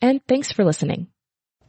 [0.00, 1.08] and thanks for listening.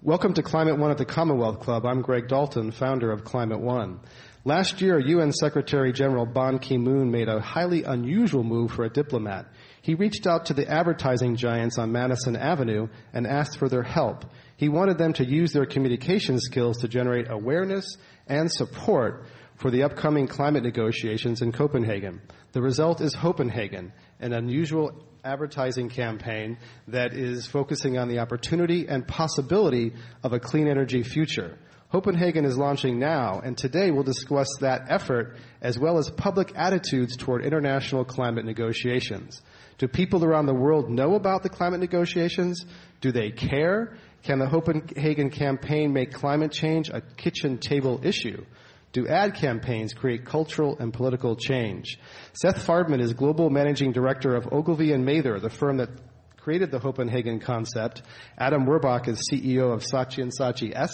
[0.01, 1.85] Welcome to Climate One at the Commonwealth Club.
[1.85, 3.99] I'm Greg Dalton, founder of Climate One.
[4.45, 9.51] Last year, UN Secretary General Ban Ki-moon made a highly unusual move for a diplomat.
[9.81, 14.23] He reached out to the advertising giants on Madison Avenue and asked for their help.
[14.55, 19.25] He wanted them to use their communication skills to generate awareness and support
[19.55, 22.21] for the upcoming climate negotiations in Copenhagen.
[22.53, 29.07] The result is Hopenhagen, an unusual advertising campaign that is focusing on the opportunity and
[29.07, 31.57] possibility of a clean energy future.
[31.89, 37.17] Hopenhagen is launching now, and today we'll discuss that effort as well as public attitudes
[37.17, 39.41] toward international climate negotiations.
[39.79, 42.63] Do people around the world know about the climate negotiations?
[43.01, 43.97] Do they care?
[44.23, 48.45] Can the Hopenhagen campaign make climate change a kitchen table issue?
[48.91, 51.99] Do ad campaigns create cultural and political change?
[52.33, 55.89] Seth Farbman is Global Managing Director of Ogilvy and Mather, the firm that
[56.37, 58.01] created the Hopenhagen concept.
[58.37, 60.91] Adam Werbach is CEO of Saatchi & Saatchi S.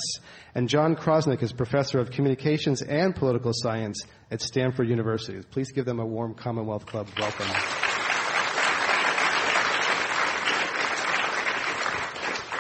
[0.54, 5.42] And John Krosnick is Professor of Communications and Political Science at Stanford University.
[5.52, 7.95] Please give them a warm Commonwealth Club welcome.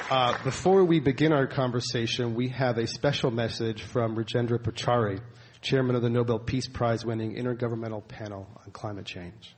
[0.07, 5.19] Uh, before we begin our conversation, we have a special message from Rajendra Pachauri,
[5.61, 9.55] chairman of the Nobel Peace Prize winning Intergovernmental Panel on Climate Change.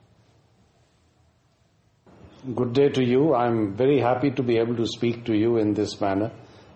[2.56, 3.36] Good day to you.
[3.36, 6.32] I'm very happy to be able to speak to you in this manner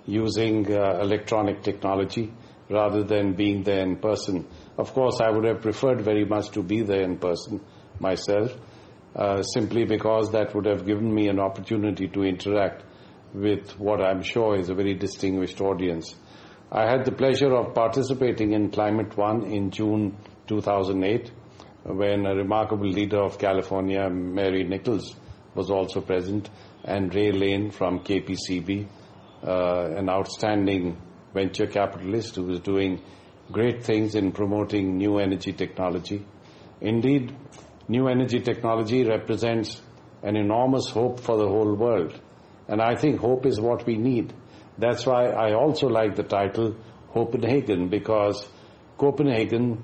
[0.06, 2.34] using uh, electronic technology
[2.70, 4.50] rather than being there in person.
[4.78, 7.62] Of course, I would have preferred very much to be there in person
[8.02, 8.54] myself,
[9.16, 12.84] uh, simply because that would have given me an opportunity to interact
[13.34, 16.16] with what I'm sure is a very distinguished audience.
[16.72, 21.32] I had the pleasure of participating in Climate One in June 2008
[21.84, 25.16] when a remarkable leader of California, Mary Nichols,
[25.56, 26.50] was also present
[26.84, 28.88] and Ray Lane from KPCB,
[29.46, 30.98] uh, an outstanding
[31.34, 33.02] venture capitalist who was doing
[33.52, 36.26] great things in promoting new energy technology.
[36.80, 37.36] Indeed,
[37.88, 39.82] new energy technology represents
[40.24, 42.20] an enormous hope for the whole world.
[42.72, 44.34] And I think hope is what we need.
[44.78, 46.78] That's why I also like the title
[47.10, 48.48] Hopenhagen because
[48.98, 49.84] Copenhagen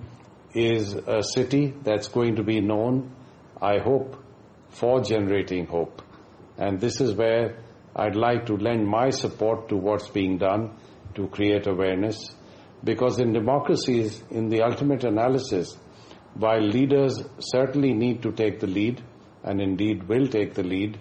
[0.53, 3.14] is a city that's going to be known,
[3.62, 4.16] I hope,
[4.70, 6.02] for generating hope.
[6.58, 7.58] And this is where
[7.94, 10.72] I'd like to lend my support to what's being done
[11.16, 12.18] to create awareness.
[12.86, 15.76] Because in democracies, in the ultimate analysis,
[16.36, 19.03] while leaders certainly need to take the lead,
[19.44, 20.97] and indeed will take the lead,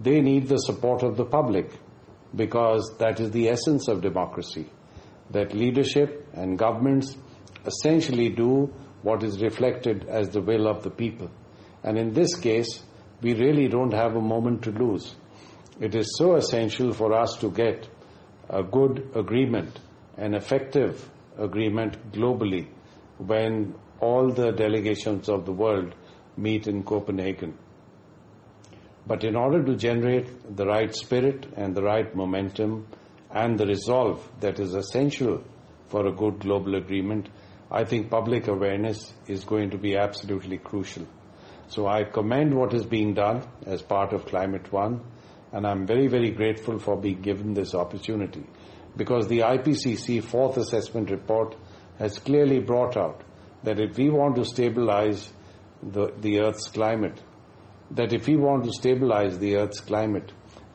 [0.00, 1.70] they need the support of the public
[2.34, 4.70] because that is the essence of democracy.
[5.30, 7.16] That leadership and governments
[7.66, 8.72] essentially do
[9.02, 11.30] what is reflected as the will of the people.
[11.82, 12.82] And in this case,
[13.20, 15.14] we really don't have a moment to lose.
[15.80, 17.88] It is so essential for us to get
[18.48, 19.78] a good agreement,
[20.16, 22.68] an effective agreement globally
[23.18, 25.94] when all the delegations of the world
[26.36, 27.56] meet in Copenhagen.
[29.08, 32.86] But in order to generate the right spirit and the right momentum
[33.30, 35.42] and the resolve that is essential
[35.86, 37.30] for a good global agreement,
[37.70, 41.06] I think public awareness is going to be absolutely crucial.
[41.68, 45.00] So I commend what is being done as part of Climate One,
[45.52, 48.44] and I'm very, very grateful for being given this opportunity
[48.94, 51.56] because the IPCC fourth assessment report
[51.98, 53.22] has clearly brought out
[53.62, 55.32] that if we want to stabilize
[55.82, 57.22] the, the Earth's climate,
[57.90, 60.32] that if we want to stabilize the Earth's climate,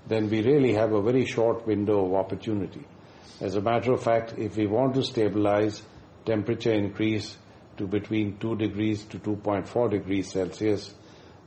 [0.08, 2.86] then we really have a very short window of opportunity.
[3.40, 5.82] As a matter of fact, if we want to stabilize
[6.26, 7.38] temperature increase
[7.78, 10.94] to between 2 degrees to 2.4 degrees Celsius,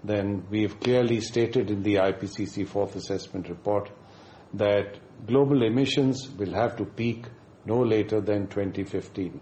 [0.05, 3.91] then we have clearly stated in the IPCC fourth assessment report
[4.55, 7.27] that global emissions will have to peak
[7.65, 9.41] no later than 2015.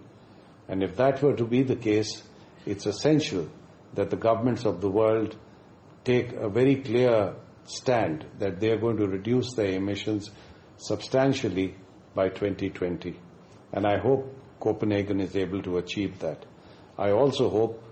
[0.69, 2.23] And if that were to be the case,
[2.65, 3.49] it's essential
[3.95, 5.37] that the governments of the world
[6.05, 7.35] take a very clear
[7.65, 10.31] stand that they are going to reduce their emissions
[10.77, 11.75] substantially
[12.15, 13.19] by 2020.
[13.73, 16.45] And I hope Copenhagen is able to achieve that.
[16.99, 17.83] I also hope,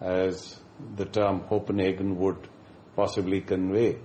[0.00, 0.60] as
[0.96, 2.48] the term Hopenhagen would
[2.96, 3.98] possibly convey,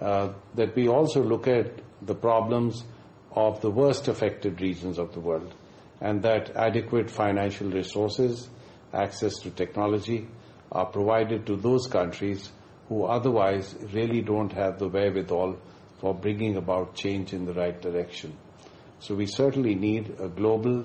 [0.00, 2.84] uh, that we also look at the problems
[3.32, 5.54] of the worst affected regions of the world
[6.02, 8.48] and that adequate financial resources,
[8.92, 10.26] access to technology
[10.72, 12.50] are provided to those countries
[12.92, 15.56] who otherwise really don't have the wherewithal
[15.98, 18.36] for bringing about change in the right direction.
[18.98, 20.84] So we certainly need a global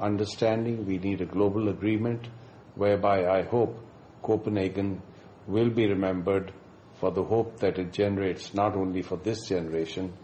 [0.00, 2.26] understanding, we need a global agreement
[2.74, 3.78] whereby I hope
[4.22, 5.02] Copenhagen
[5.46, 6.52] will be remembered
[7.00, 10.14] for the hope that it generates not only for this generation,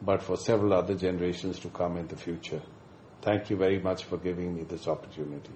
[0.00, 2.62] but for several other generations to come in the future.
[3.22, 5.50] Thank you very much for giving me this opportunity.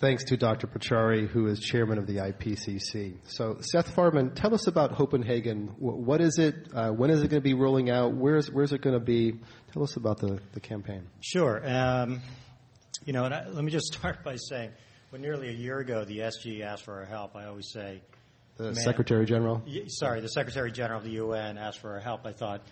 [0.00, 0.66] Thanks to Dr.
[0.66, 3.18] Pachauri, who is chairman of the IPCC.
[3.24, 5.74] So, Seth Farbman, tell us about Hopenhagen.
[5.78, 6.54] What is it?
[6.74, 8.14] Uh, when is it going to be rolling out?
[8.14, 9.34] Where's where's it going to be?
[9.74, 11.06] Tell us about the, the campaign.
[11.20, 11.60] Sure.
[11.68, 12.22] Um,
[13.04, 14.70] you know, I, let me just start by saying,
[15.10, 18.00] when nearly a year ago the SG asked for our help, I always say,
[18.56, 19.62] the man, Secretary General.
[19.88, 22.24] Sorry, the Secretary General of the UN asked for our help.
[22.24, 22.62] I thought,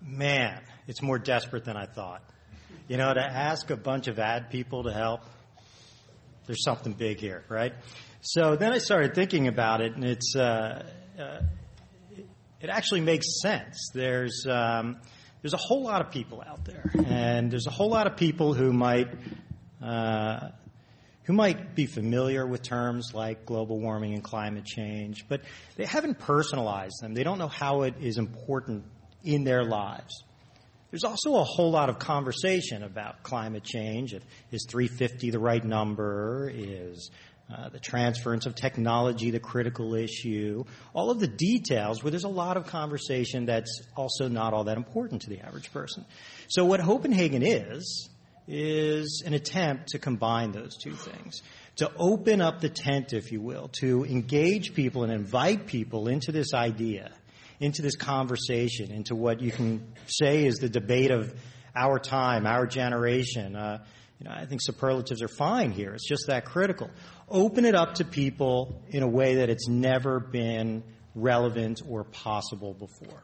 [0.00, 2.22] man, it's more desperate than I thought.
[2.86, 5.22] You know, to ask a bunch of ad people to help,
[6.48, 7.74] there's something big here, right?
[8.22, 11.42] So then I started thinking about it, and it's uh, uh,
[12.60, 13.90] it actually makes sense.
[13.94, 14.96] There's um,
[15.42, 18.54] there's a whole lot of people out there, and there's a whole lot of people
[18.54, 19.08] who might
[19.82, 20.48] uh,
[21.24, 25.42] who might be familiar with terms like global warming and climate change, but
[25.76, 27.12] they haven't personalized them.
[27.12, 28.84] They don't know how it is important
[29.22, 30.24] in their lives.
[30.90, 34.14] There's also a whole lot of conversation about climate change.
[34.50, 36.50] Is 350 the right number?
[36.52, 37.10] Is
[37.54, 40.64] uh, the transference of technology the critical issue?
[40.94, 44.78] All of the details where there's a lot of conversation that's also not all that
[44.78, 46.06] important to the average person.
[46.48, 48.08] So what Hopenhagen is,
[48.46, 51.42] is an attempt to combine those two things.
[51.76, 56.32] To open up the tent, if you will, to engage people and invite people into
[56.32, 57.12] this idea
[57.60, 61.34] into this conversation, into what you can say is the debate of
[61.74, 63.56] our time, our generation.
[63.56, 63.84] Uh,
[64.18, 65.94] you know, I think superlatives are fine here.
[65.94, 66.90] It's just that critical.
[67.28, 70.82] Open it up to people in a way that it's never been
[71.14, 73.22] relevant or possible before.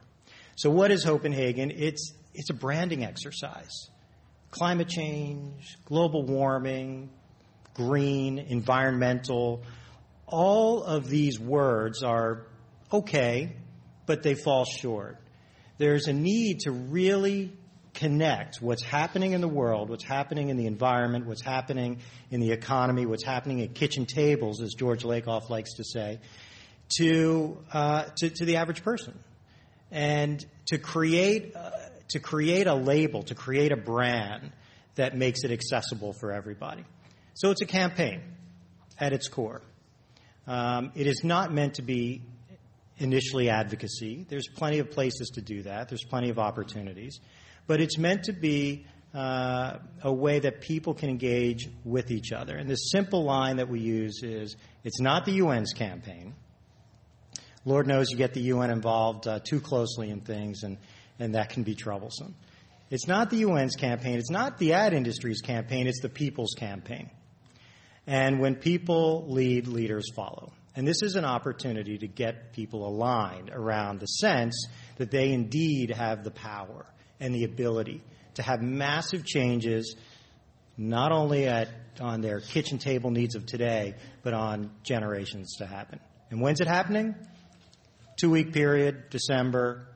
[0.56, 1.72] So, what is Hopenhagen?
[1.75, 3.88] It's it's a branding exercise.
[4.50, 7.10] Climate change, global warming,
[7.75, 9.62] green, environmental,
[10.26, 12.46] all of these words are
[12.92, 13.56] okay,
[14.06, 15.18] but they fall short.
[15.78, 17.52] There's a need to really
[17.94, 22.52] connect what's happening in the world, what's happening in the environment, what's happening in the
[22.52, 26.18] economy, what's happening at kitchen tables, as George Lakoff likes to say,
[26.98, 29.18] to, uh, to, to, the average person.
[29.90, 31.70] And to create, uh,
[32.10, 34.52] to create a label, to create a brand
[34.96, 36.84] that makes it accessible for everybody.
[37.34, 38.22] So it's a campaign
[38.98, 39.62] at its core.
[40.46, 42.22] Um, it is not meant to be
[42.99, 44.26] initially advocacy.
[44.29, 45.88] There's plenty of places to do that.
[45.88, 47.20] There's plenty of opportunities.
[47.67, 52.56] But it's meant to be uh, a way that people can engage with each other.
[52.56, 56.34] And the simple line that we use is it's not the UN's campaign.
[57.65, 60.77] Lord knows you get the UN involved uh, too closely in things, and,
[61.19, 62.34] and that can be troublesome.
[62.91, 64.19] It's not the UN's campaign.
[64.19, 65.86] It's not the ad industry's campaign.
[65.86, 67.10] It's the people's campaign.
[68.06, 70.53] And when people lead, leaders follow.
[70.76, 74.66] And this is an opportunity to get people aligned around the sense
[74.96, 76.86] that they indeed have the power
[77.20, 78.02] and the ability
[78.34, 79.94] to have massive changes,
[80.76, 81.69] not only at,
[82.00, 86.00] on their kitchen table needs of today, but on generations to happen.
[86.31, 87.14] And when's it happening?
[88.16, 89.86] Two week period, December,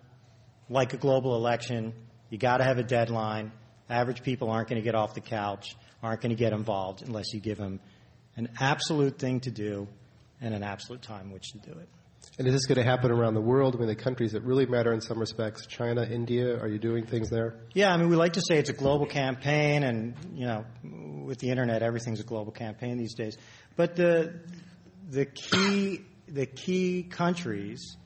[0.69, 1.93] like a global election.
[2.31, 3.51] You got to have a deadline.
[3.91, 7.33] Average people aren't going to get off the couch, aren't going to get involved unless
[7.33, 7.81] you give them
[8.37, 9.89] an absolute thing to do
[10.41, 11.89] and an absolute time in which to do it.
[12.39, 13.75] And is this going to happen around the world?
[13.75, 17.05] I mean, the countries that really matter in some respects, China, India, are you doing
[17.05, 17.55] things there?
[17.75, 20.65] Yeah, I mean, we like to say it's a global campaign, and, you know,
[21.25, 23.37] with the internet, everything's a global campaign these days.
[23.77, 24.41] But the,
[25.11, 27.97] the, key, the key countries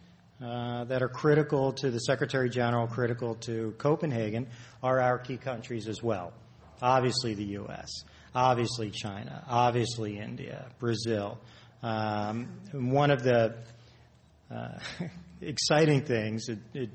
[0.43, 4.49] uh, that are critical to the Secretary General, critical to Copenhagen,
[4.83, 6.33] are our key countries as well.
[6.81, 7.91] Obviously, the U.S.,
[8.35, 11.39] obviously, China, obviously, India, Brazil.
[11.83, 13.55] Um, one of the
[14.51, 14.79] uh,
[15.41, 16.91] exciting things, it, it,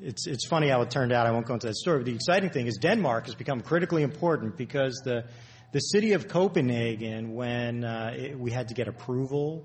[0.00, 1.26] it's, it's funny how it turned out.
[1.26, 1.98] I won't go into that story.
[1.98, 5.24] But the exciting thing is Denmark has become critically important because the,
[5.72, 9.64] the city of Copenhagen, when uh, it, we had to get approval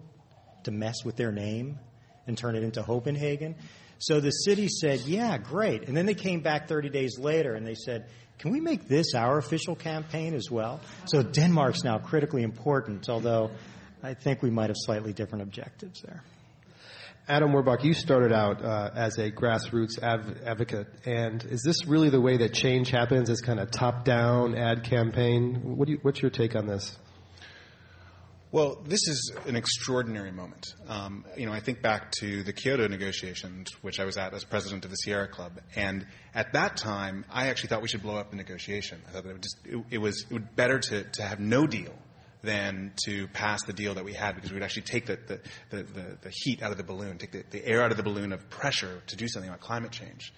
[0.63, 1.79] to mess with their name
[2.27, 3.55] and turn it into Hopenhagen,
[3.99, 5.87] so the city said, yeah, great.
[5.87, 9.15] And then they came back 30 days later and they said, can we make this
[9.15, 10.79] our official campaign as well?
[11.05, 13.49] So Denmark's now critically important, although
[14.07, 16.23] I think we might have slightly different objectives there.
[17.27, 22.09] Adam Werbach, you started out uh, as a grassroots av- advocate, and is this really
[22.09, 23.27] the way that change happens?
[23.27, 25.75] This kind of top-down ad campaign.
[25.75, 26.97] What you, what's your take on this?
[28.49, 30.67] Well, this is an extraordinary moment.
[30.87, 34.45] Um, you know, I think back to the Kyoto negotiations, which I was at as
[34.45, 38.15] president of the Sierra Club, and at that time, I actually thought we should blow
[38.15, 39.01] up the negotiation.
[39.05, 41.67] I thought that it, just, it, it was it would better to, to have no
[41.67, 41.93] deal
[42.43, 45.39] than to pass the deal that we had because we would actually take the, the,
[45.69, 48.03] the, the, the heat out of the balloon, take the, the air out of the
[48.03, 50.33] balloon of pressure to do something about climate change.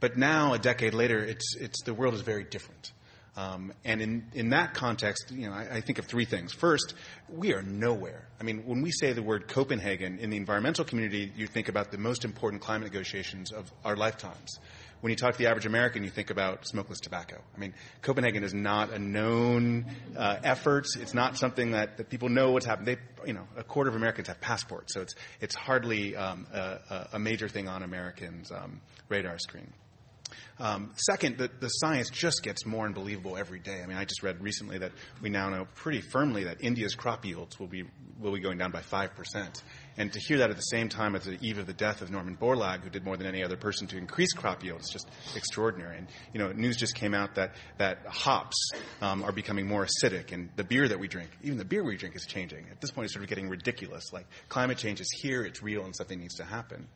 [0.00, 2.92] But now, a decade later, it's, it's, the world is very different.
[3.36, 6.52] Um, and in, in that context, you know, I, I, think of three things.
[6.52, 6.92] First,
[7.30, 8.28] we are nowhere.
[8.38, 11.90] I mean, when we say the word Copenhagen in the environmental community, you think about
[11.90, 14.58] the most important climate negotiations of our lifetimes.
[15.02, 17.42] When you talk to the average American, you think about smokeless tobacco.
[17.56, 20.86] I mean, Copenhagen is not a known uh, effort.
[20.96, 22.86] It's not something that, that people know what's happened.
[22.86, 27.08] They, you know, a quarter of Americans have passports, so it's it's hardly um, a,
[27.14, 29.72] a, major thing on Americans' um, radar screen.
[30.60, 33.82] Um, second, the, the science just gets more unbelievable every day.
[33.82, 37.24] I mean, I just read recently that we now know pretty firmly that India's crop
[37.24, 37.82] yields will be
[38.20, 39.64] will be going down by five percent.
[39.96, 42.10] And to hear that at the same time at the eve of the death of
[42.10, 45.08] Norman Borlaug, who did more than any other person to increase crop yield, is just
[45.36, 45.98] extraordinary.
[45.98, 48.70] And you know, news just came out that that hops
[49.00, 51.96] um, are becoming more acidic, and the beer that we drink, even the beer we
[51.96, 52.66] drink, is changing.
[52.70, 54.12] At this point, it's sort of getting ridiculous.
[54.12, 56.88] Like climate change is here, it's real, and something needs to happen.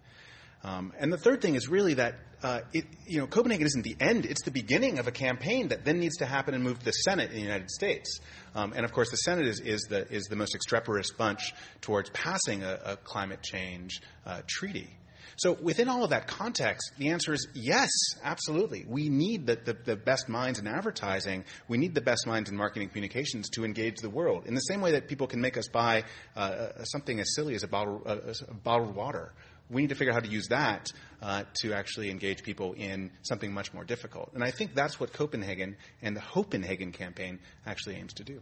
[0.67, 3.97] Um, and the third thing is really that uh, it, you know, Copenhagen isn't the
[4.01, 6.85] end; it's the beginning of a campaign that then needs to happen and move to
[6.85, 8.21] the Senate in the United States.
[8.55, 12.11] Um, and of course, the Senate is, is, the is the most extreporous bunch towards
[12.11, 14.91] passing a, a climate change uh, treaty.
[15.39, 17.91] So within all of that context, the answer is yes,
[18.25, 18.87] absolutely.
[18.89, 21.45] We need the, the, the, best minds in advertising.
[21.69, 24.47] We need the best minds in marketing communications to engage the world.
[24.47, 26.05] In the same way that people can make us buy
[26.35, 28.17] uh, something as silly as a bottle, uh,
[28.65, 29.33] bottled water
[29.71, 30.93] we need to figure out how to use that
[31.23, 34.31] uh, to actually engage people in something much more difficult.
[34.35, 38.41] And I think that's what Copenhagen and the Copenhagen campaign actually aims to do.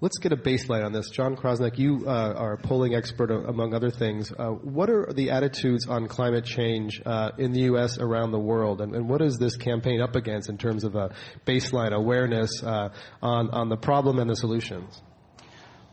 [0.00, 1.10] Let's get a baseline on this.
[1.10, 4.30] John Krosnick, you uh, are a polling expert among other things.
[4.30, 7.98] Uh, what are the attitudes on climate change uh, in the U.S.
[7.98, 11.14] around the world, and, and, what is this campaign up against in terms of a
[11.44, 12.90] baseline awareness uh,
[13.22, 15.00] on on the problem and the solutions?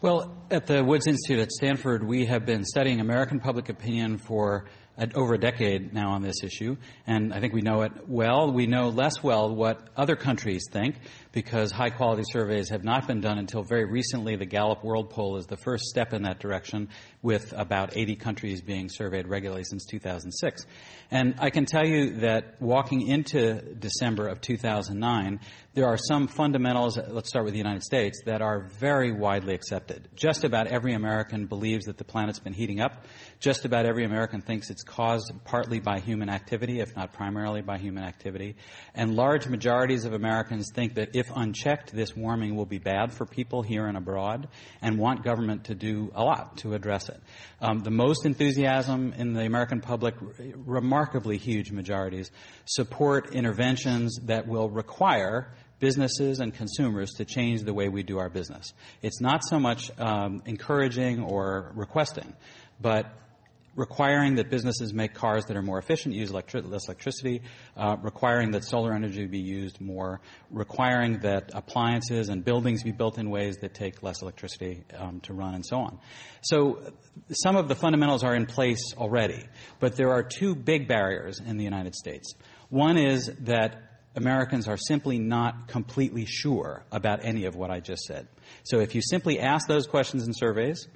[0.06, 4.66] Well, at the Woods Institute at Stanford, we have been studying American public opinion for
[5.00, 8.52] uh, over a decade now on this issue, and I think we know it well.
[8.52, 10.98] We know less well what other countries think
[11.32, 14.36] because high quality surveys have not been done until very recently.
[14.36, 16.90] The Gallup World Poll is the first step in that direction,
[17.26, 20.66] with about 80 countries being surveyed regularly since 2006.
[21.10, 25.40] And I can tell you that walking into December of 2009,
[25.74, 30.08] there are some fundamentals, let's start with the United States, that are very widely accepted.
[30.16, 33.06] Just about every American believes that the planet's been heating up.
[33.40, 37.80] Just about every American thinks it's caused partly by human activity, if not primarily by
[37.80, 38.56] human activity.
[38.94, 43.26] And large majorities of Americans think that if unchecked, this warming will be bad for
[43.26, 44.48] people here and abroad
[44.82, 47.15] and want government to do a lot to address it.
[47.62, 50.16] Um, the most enthusiasm in the American public,
[50.56, 52.32] remarkably huge majorities,
[52.66, 58.30] support interventions that will require businesses and consumers to change the way we do our
[58.30, 58.74] business.
[59.02, 62.34] It's not so much um, encouraging or requesting,
[62.80, 63.12] but
[63.76, 67.42] requiring that businesses make cars that are more efficient, use electri- less electricity,
[67.76, 73.18] uh, requiring that solar energy be used more, requiring that appliances and buildings be built
[73.18, 76.00] in ways that take less electricity um, to run, and so on.
[76.42, 76.94] So
[77.32, 79.44] some of the fundamentals are in place already,
[79.80, 82.34] but there are two big barriers in the United States.
[82.70, 83.82] One is that
[84.16, 88.28] Americans are simply not completely sure about any of what I just said.
[88.64, 90.88] So if you simply ask those questions in surveys,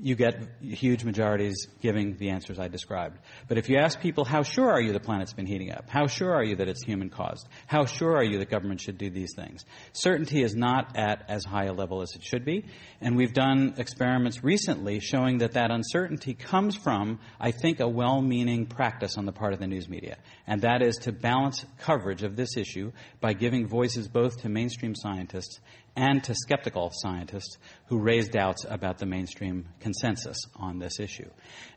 [0.00, 3.18] you get huge majorities giving the answers I described.
[3.46, 5.88] But if you ask people, how sure are you the planet's been heating up?
[5.88, 7.46] How sure are you that it's human caused?
[7.68, 9.64] How sure are you that government should do these things?
[9.92, 12.64] Certainty is not at as high a level as it should be.
[13.00, 18.66] And we've done experiments recently showing that that uncertainty comes from, I think, a well-meaning
[18.66, 20.16] practice on the part of the news media.
[20.46, 24.96] And that is to balance coverage of this issue by giving voices both to mainstream
[24.96, 25.60] scientists
[25.96, 31.28] and to skeptical scientists who raise doubts about the mainstream consensus on this issue.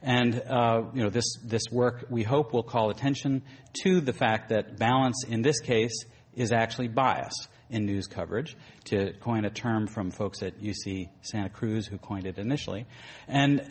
[0.02, 3.44] And uh, you know, this this work we hope will call attention
[3.84, 6.06] to the fact that balance in this case
[6.36, 8.56] is actually bias in news coverage,
[8.86, 12.86] to coin a term from folks at UC Santa Cruz who coined it initially.
[13.28, 13.62] And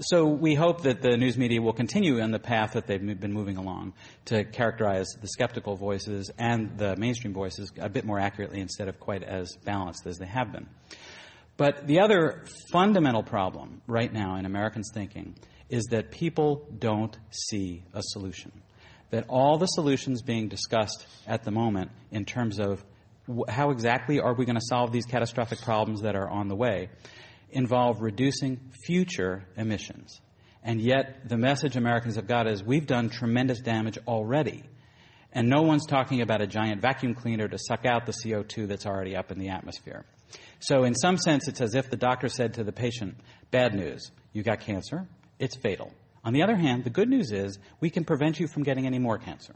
[0.00, 3.32] so we hope that the news media will continue on the path that they've been
[3.32, 3.92] moving along
[4.26, 8.98] to characterize the skeptical voices and the mainstream voices a bit more accurately instead of
[9.00, 10.68] quite as balanced as they have been.
[11.56, 15.34] But the other fundamental problem right now in Americans' thinking
[15.68, 18.52] is that people don't see a solution.
[19.10, 22.84] That all the solutions being discussed at the moment in terms of
[23.48, 26.88] how exactly are we going to solve these catastrophic problems that are on the way
[27.52, 30.20] involve reducing future emissions.
[30.62, 34.62] And yet, the message Americans have got is we've done tremendous damage already.
[35.32, 38.84] And no one's talking about a giant vacuum cleaner to suck out the CO2 that's
[38.84, 40.04] already up in the atmosphere.
[40.58, 43.16] So, in some sense, it's as if the doctor said to the patient,
[43.50, 45.06] Bad news, you got cancer,
[45.38, 45.92] it's fatal.
[46.22, 48.98] On the other hand, the good news is we can prevent you from getting any
[48.98, 49.54] more cancer.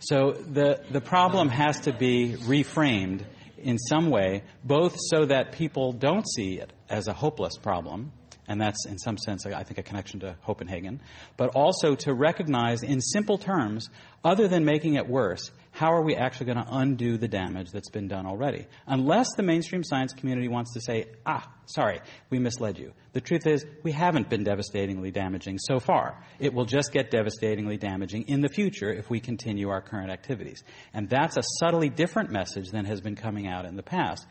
[0.00, 3.24] So, the, the problem has to be reframed
[3.58, 8.12] in some way, both so that people don't see it as a hopeless problem,
[8.48, 11.00] and that's in some sense, I think, a connection to Copenhagen,
[11.36, 13.88] but also to recognize in simple terms,
[14.24, 17.90] other than making it worse, how are we actually going to undo the damage that's
[17.90, 18.66] been done already?
[18.86, 22.92] Unless the mainstream science community wants to say, ah, sorry, we misled you.
[23.12, 26.24] The truth is, we haven't been devastatingly damaging so far.
[26.40, 30.64] It will just get devastatingly damaging in the future if we continue our current activities.
[30.94, 34.26] And that's a subtly different message than has been coming out in the past.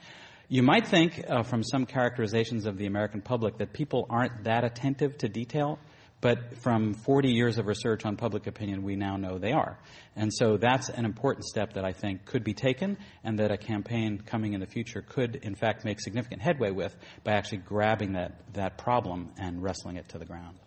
[0.50, 4.64] You might think uh, from some characterizations of the American public that people aren't that
[4.64, 5.78] attentive to detail.
[6.20, 9.78] But from 40 years of research on public opinion, we now know they are.
[10.16, 13.58] And so that's an important step that I think could be taken and that a
[13.58, 18.14] campaign coming in the future could, in fact, make significant headway with by actually grabbing
[18.14, 20.58] that, that problem and wrestling it to the ground.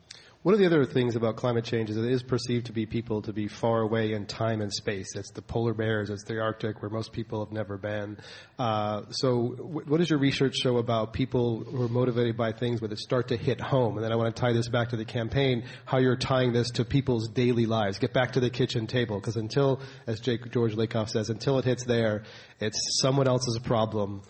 [0.42, 3.20] One of the other things about climate change is it is perceived to be people
[3.22, 5.14] to be far away in time and space.
[5.14, 8.16] It's the polar bears, it's the Arctic, where most people have never been.
[8.58, 12.80] Uh, so, w- what does your research show about people who are motivated by things
[12.80, 13.96] that start to hit home?
[13.96, 16.70] And then I want to tie this back to the campaign, how you're tying this
[16.70, 17.98] to people's daily lives.
[17.98, 21.66] Get back to the kitchen table, because until, as Jake, George Lakoff says, until it
[21.66, 22.22] hits there,
[22.60, 24.22] it's someone else's problem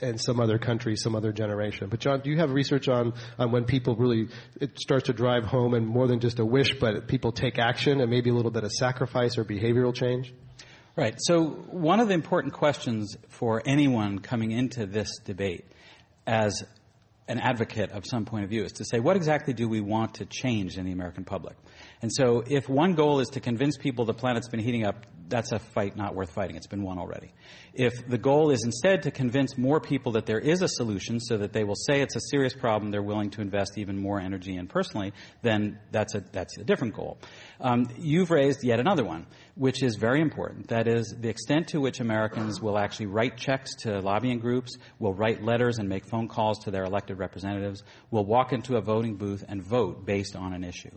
[0.00, 1.88] and some other country, some other generation.
[1.88, 4.28] But John, do you have research on, on when people really,
[4.60, 8.00] it starts to drive home and more than just a wish, but people take action
[8.00, 10.32] and maybe a little bit of sacrifice or behavioral change?
[10.96, 11.14] Right.
[11.18, 15.64] So one of the important questions for anyone coming into this debate
[16.26, 16.62] as
[17.28, 20.14] an advocate of some point of view is to say, what exactly do we want
[20.14, 21.56] to change in the American public?
[22.02, 25.52] And so if one goal is to convince people the planet's been heating up that's
[25.52, 26.56] a fight not worth fighting.
[26.56, 27.32] It's been won already.
[27.72, 31.38] If the goal is instead to convince more people that there is a solution so
[31.38, 34.56] that they will say it's a serious problem, they're willing to invest even more energy
[34.56, 35.12] in personally,
[35.42, 37.18] then that's a, that's a different goal.
[37.60, 40.68] Um, you've raised yet another one, which is very important.
[40.68, 45.14] That is the extent to which Americans will actually write checks to lobbying groups, will
[45.14, 49.16] write letters and make phone calls to their elected representatives, will walk into a voting
[49.16, 50.90] booth and vote based on an issue.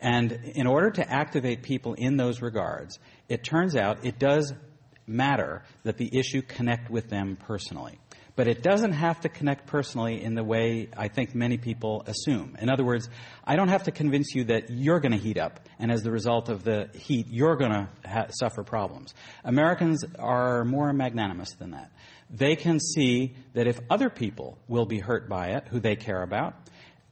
[0.00, 2.98] And in order to activate people in those regards,
[3.32, 4.52] it turns out it does
[5.06, 7.98] matter that the issue connect with them personally.
[8.34, 12.56] But it doesn't have to connect personally in the way I think many people assume.
[12.60, 13.08] In other words,
[13.44, 16.10] I don't have to convince you that you're going to heat up, and as the
[16.10, 19.14] result of the heat, you're going to ha- suffer problems.
[19.44, 21.90] Americans are more magnanimous than that.
[22.30, 26.22] They can see that if other people will be hurt by it, who they care
[26.22, 26.54] about,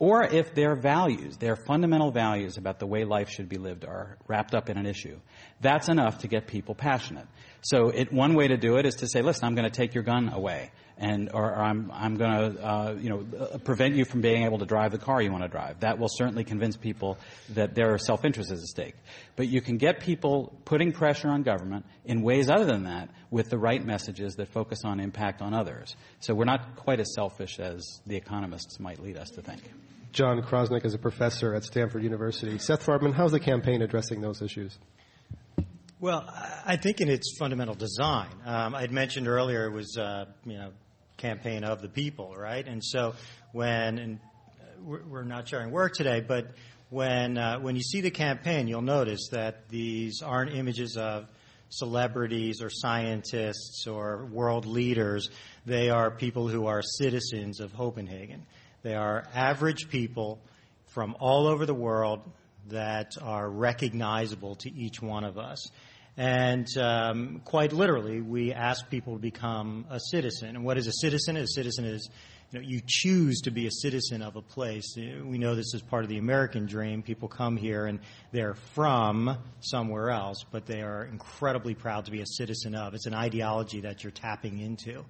[0.00, 4.16] or if their values, their fundamental values about the way life should be lived are
[4.26, 5.20] wrapped up in an issue,
[5.60, 7.26] that's enough to get people passionate.
[7.62, 9.94] So it, one way to do it is to say, listen, I'm going to take
[9.94, 10.70] your gun away.
[10.96, 14.44] And, or, or I'm, I'm going to, uh, you know, uh, prevent you from being
[14.44, 15.80] able to drive the car you want to drive.
[15.80, 17.18] That will certainly convince people
[17.50, 18.94] that their self-interest is at stake.
[19.34, 23.48] But you can get people putting pressure on government in ways other than that with
[23.48, 25.96] the right messages that focus on impact on others.
[26.20, 29.62] So we're not quite as selfish as the economists might lead us to think.
[30.12, 32.58] John Krosnick is a professor at Stanford University.
[32.58, 34.78] Seth Farbman, how's the campaign addressing those issues?
[36.02, 36.24] Well,
[36.64, 40.70] I think in its fundamental design, um, I'd mentioned earlier it was, uh, you know,
[41.18, 42.66] campaign of the people, right?
[42.66, 43.16] And so
[43.52, 44.18] when, and
[44.82, 46.52] we're not sharing work today, but
[46.88, 51.26] when uh, when you see the campaign, you'll notice that these aren't images of
[51.68, 55.28] celebrities or scientists or world leaders.
[55.66, 58.46] They are people who are citizens of Hopenhagen.
[58.82, 60.40] They are average people
[60.94, 62.22] from all over the world
[62.68, 65.70] that are recognizable to each one of us.
[66.16, 70.50] And um, quite literally, we ask people to become a citizen.
[70.56, 71.36] And what is a citizen?
[71.36, 72.10] A citizen is
[72.50, 74.96] you, know, you choose to be a citizen of a place.
[74.96, 77.02] We know this is part of the American dream.
[77.02, 78.00] People come here and
[78.32, 82.94] they're from somewhere else, but they are incredibly proud to be a citizen of.
[82.94, 85.04] It's an ideology that you're tapping into.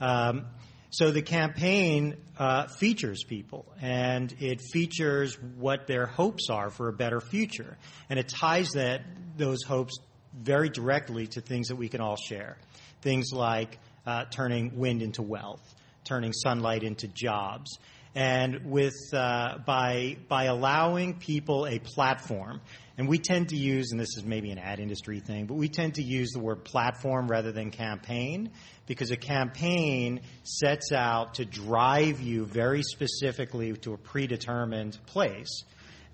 [0.00, 0.46] Um,
[0.92, 6.92] so the campaign uh, features people, and it features what their hopes are for a
[6.92, 9.02] better future, and it ties that
[9.36, 9.96] those hopes
[10.32, 12.56] very directly to things that we can all share.
[13.02, 15.62] Things like uh, turning wind into wealth,
[16.04, 17.78] turning sunlight into jobs.
[18.14, 22.60] And with, uh, by, by allowing people a platform,
[22.98, 25.68] and we tend to use, and this is maybe an ad industry thing, but we
[25.68, 28.50] tend to use the word platform rather than campaign
[28.86, 35.62] because a campaign sets out to drive you very specifically to a predetermined place.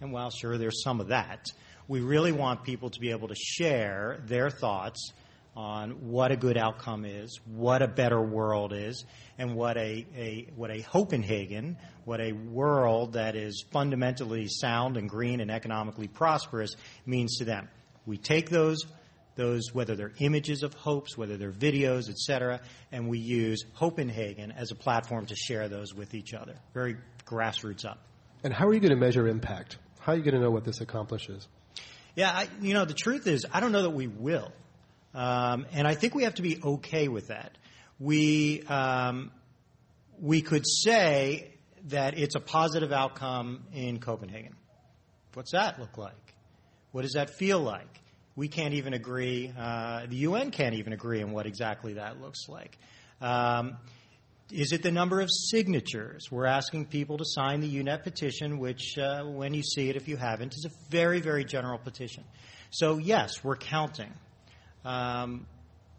[0.00, 1.46] And while sure there's some of that,
[1.88, 5.12] we really want people to be able to share their thoughts
[5.56, 9.04] on what a good outcome is, what a better world is,
[9.38, 15.08] and what a, a what a Hopenhagen, what a world that is fundamentally sound and
[15.08, 17.68] green and economically prosperous means to them.
[18.04, 18.84] We take those
[19.36, 22.60] those whether they're images of hopes, whether they're videos, etc.,
[22.92, 26.56] and we use Hopenhagen as a platform to share those with each other.
[26.74, 27.98] Very grassroots up.
[28.44, 29.78] And how are you going to measure impact?
[30.00, 31.48] How are you going to know what this accomplishes?
[32.16, 34.50] Yeah, I, you know, the truth is, I don't know that we will.
[35.14, 37.52] Um, and I think we have to be okay with that.
[38.00, 39.30] We, um,
[40.18, 41.52] we could say
[41.88, 44.56] that it's a positive outcome in Copenhagen.
[45.34, 46.34] What's that look like?
[46.92, 48.00] What does that feel like?
[48.34, 52.48] We can't even agree, uh, the UN can't even agree on what exactly that looks
[52.48, 52.78] like.
[53.20, 53.76] Um,
[54.52, 56.28] is it the number of signatures?
[56.30, 60.06] We're asking people to sign the UNEP petition, which, uh, when you see it, if
[60.06, 62.22] you haven't, is a very, very general petition.
[62.70, 64.12] So, yes, we're counting.
[64.84, 65.46] Um,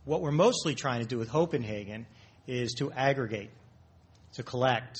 [0.06, 2.06] what we're mostly trying to do with Hopenhagen
[2.48, 3.50] is to aggregate,
[4.36, 4.98] to collect,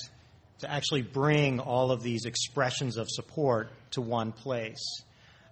[0.58, 5.02] to actually bring all of these expressions of support to one place.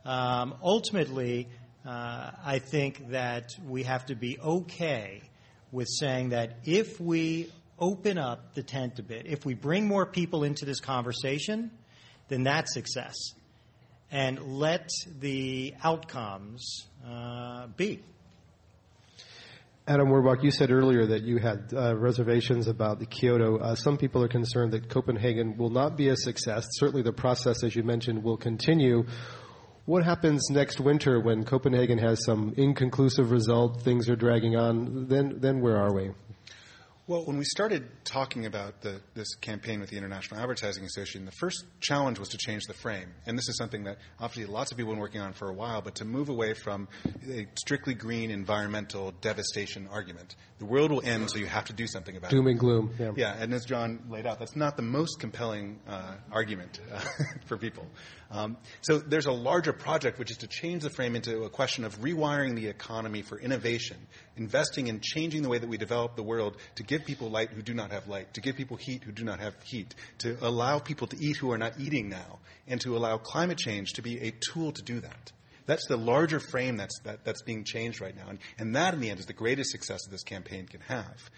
[0.05, 1.49] Um, ultimately,
[1.87, 5.23] uh, I think that we have to be okay
[5.73, 10.07] with saying that if we open up the tent a bit, if we bring more
[10.07, 11.71] people into this conversation,
[12.29, 13.15] then that's success.
[14.11, 18.03] And let the outcomes uh, be.
[19.89, 23.59] Adam Werbach, you said earlier that you had uh, reservations about the Kyoto.
[23.59, 26.67] Uh, some people are concerned that Copenhagen will not be a success.
[26.73, 29.07] Certainly, the process, as you mentioned, will continue.
[29.85, 35.07] What happens next winter when Copenhagen has some inconclusive result, things are dragging on?
[35.07, 36.11] Then, then where are we?
[37.09, 41.31] Well, when we started talking about the, this campaign with the International Advertising Association, the
[41.31, 43.15] first challenge was to change the frame.
[43.27, 45.53] And this is something that obviously lots of people have been working on for a
[45.53, 46.89] while, but to move away from
[47.31, 50.35] a strictly green environmental devastation argument.
[50.59, 52.53] The world will end, so you have to do something about Doom it.
[52.53, 52.93] and gloom.
[52.99, 53.13] Yeah.
[53.15, 56.99] yeah, and as John laid out, that's not the most compelling uh, argument uh,
[57.47, 57.87] for people.
[58.31, 61.85] Um, so there's a larger project, which is to change the frame into a question
[61.85, 63.97] of rewiring the economy for innovation,
[64.37, 67.63] investing in changing the way that we develop the world to give people light who
[67.63, 70.79] do not have light, to give people heat who do not have heat, to allow
[70.79, 74.21] people to eat who are not eating now, and to allow climate change to be
[74.21, 75.33] a tool to do that.
[75.67, 78.29] That's the larger frame that's, that, that's being changed right now.
[78.29, 81.31] And, and that, in the end, is the greatest success that this campaign can have.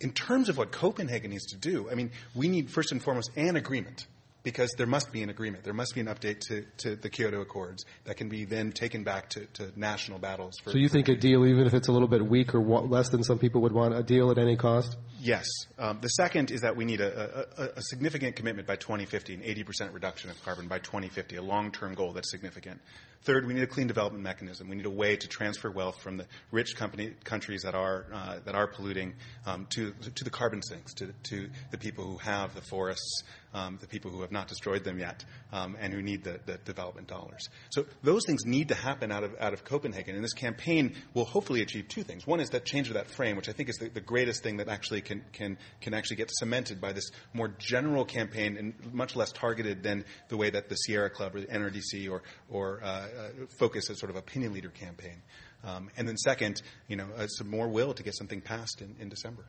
[0.00, 3.30] In terms of what Copenhagen needs to do, I mean, we need, first and foremost,
[3.36, 4.06] an agreement
[4.42, 5.64] because there must be an agreement.
[5.64, 9.04] There must be an update to, to the Kyoto Accords that can be then taken
[9.04, 10.58] back to, to national battles.
[10.62, 12.80] For, so you think a deal, even if it's a little bit weak or wa-
[12.80, 14.96] less than some people would want, a deal at any cost?
[15.20, 15.46] Yes.
[15.78, 19.40] Um, the second is that we need a, a, a, significant commitment by 2050, an
[19.40, 22.80] 80% reduction of carbon by 2050, a long-term goal that's significant.
[23.24, 24.68] Third, we need a clean development mechanism.
[24.68, 28.38] We need a way to transfer wealth from the rich company, countries that are uh,
[28.44, 29.14] that are polluting
[29.46, 33.22] um, to to the carbon sinks, to to the people who have the forests,
[33.54, 36.58] um, the people who have not destroyed them yet, um, and who need the, the,
[36.64, 37.48] development dollars.
[37.70, 41.24] So those things need to happen out of out of Copenhagen, and this campaign will
[41.24, 42.26] hopefully achieve two things.
[42.26, 44.56] One is that change of that frame, which I think is the, the greatest thing
[44.56, 49.14] that actually can can can actually get cemented by this more general campaign and much
[49.14, 53.06] less targeted than the way that the Sierra Club or the NRDC or or uh,
[53.16, 55.22] uh, focus as sort of opinion leader campaign.
[55.64, 58.96] Um, and then second, you know, uh, some more will to get something passed in,
[58.98, 59.44] in, December.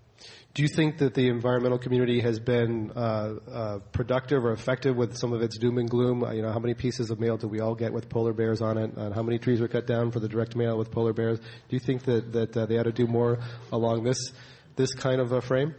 [0.53, 5.17] Do you think that the environmental community has been uh, uh, productive or effective with
[5.17, 6.23] some of its doom and gloom?
[6.23, 8.61] Uh, you know, how many pieces of mail do we all get with polar bears
[8.61, 8.93] on it?
[8.95, 11.39] And how many trees were cut down for the direct mail with polar bears?
[11.39, 13.39] Do you think that, that they ought to do more
[13.71, 14.19] along this
[14.75, 15.75] this kind of a frame?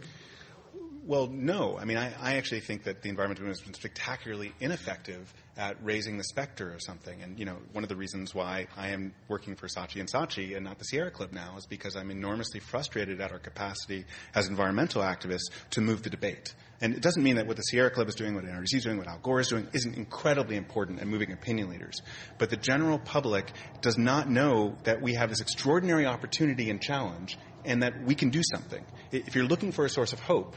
[1.07, 1.77] Well, no.
[1.77, 5.77] I mean, I, I, actually think that the environmental movement has been spectacularly ineffective at
[5.83, 7.21] raising the specter of something.
[7.21, 10.55] And, you know, one of the reasons why I am working for Saatchi and Saatchi
[10.55, 14.47] and not the Sierra Club now is because I'm enormously frustrated at our capacity as
[14.47, 16.55] environmental activists to move the debate.
[16.81, 18.97] And it doesn't mean that what the Sierra Club is doing, what NRDC is doing,
[18.97, 22.01] what Al Gore is doing isn't incredibly important and moving opinion leaders.
[22.39, 27.37] But the general public does not know that we have this extraordinary opportunity and challenge
[27.63, 28.83] and that we can do something.
[29.11, 30.55] If you're looking for a source of hope,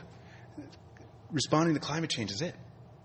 [1.30, 2.54] responding to climate change is it.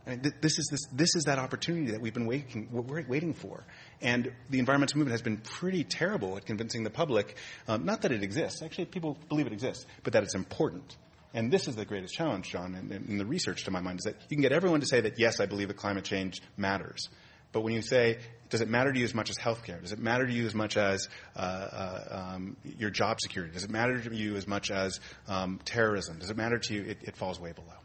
[0.06, 3.34] I mean, this is this, this is that opportunity that we've been waiting we're waiting
[3.34, 3.64] for,
[4.02, 7.38] and the environmental movement has been pretty terrible at convincing the public,
[7.70, 8.62] um, not that it exists.
[8.62, 10.98] Actually, people believe it exists, but that it's important.
[11.34, 14.04] And this is the greatest challenge, John, in, in the research, to my mind, is
[14.04, 17.10] that you can get everyone to say that yes, I believe that climate change matters,
[17.54, 18.18] but when you say,
[18.50, 19.80] does it matter to you as much as healthcare?
[19.80, 23.54] Does it matter to you as much as uh, uh, um, your job security?
[23.54, 26.18] Does it matter to you as much as um, terrorism?
[26.18, 26.82] Does it matter to you?
[26.82, 27.83] It, it falls way below.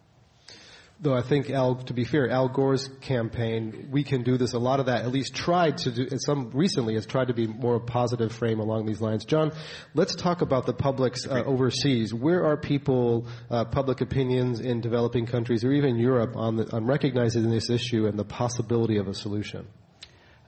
[1.01, 4.53] Though I think Al, to be fair, Al Gore's campaign, we can do this.
[4.55, 7.47] A lot of that, at least tried to do, some recently has tried to be
[7.47, 9.25] more a positive frame along these lines.
[9.25, 9.53] John,
[9.95, 12.13] let's talk about the publics uh, overseas.
[12.13, 16.85] Where are people, uh, public opinions in developing countries or even Europe on, the, on
[16.85, 19.69] recognizing this issue and the possibility of a solution?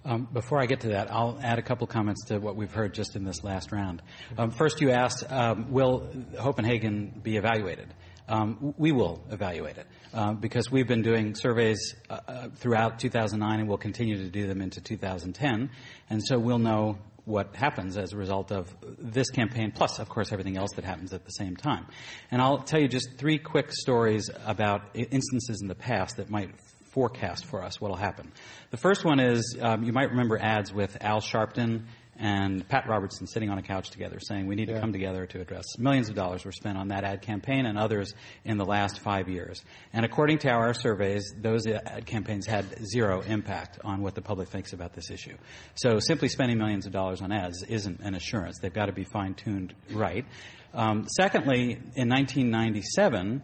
[0.04, 2.92] Um, before I get to that, I'll add a couple comments to what we've heard
[2.94, 4.02] just in this last round.
[4.36, 7.94] Um, first, you asked, um, will Copenhagen be evaluated?
[8.30, 13.58] Um, we will evaluate it uh, because we've been doing surveys uh, uh, throughout 2009
[13.58, 15.70] and we'll continue to do them into 2010.
[16.08, 20.30] And so we'll know what happens as a result of this campaign, plus, of course,
[20.32, 21.86] everything else that happens at the same time.
[22.30, 26.50] And I'll tell you just three quick stories about instances in the past that might
[26.90, 28.32] forecast for us what will happen.
[28.70, 31.84] The first one is um, you might remember ads with Al Sharpton
[32.20, 34.74] and Pat Robertson sitting on a couch together saying we need yeah.
[34.74, 37.78] to come together to address millions of dollars were spent on that ad campaign and
[37.78, 38.12] others
[38.44, 39.64] in the last five years.
[39.94, 44.48] And according to our surveys, those ad campaigns had zero impact on what the public
[44.48, 45.37] thinks about this issue.
[45.74, 48.59] So simply spending millions of dollars on ads isn't an assurance.
[48.61, 50.26] They've got to be fine tuned right.
[50.74, 53.42] Um, secondly, in 1997,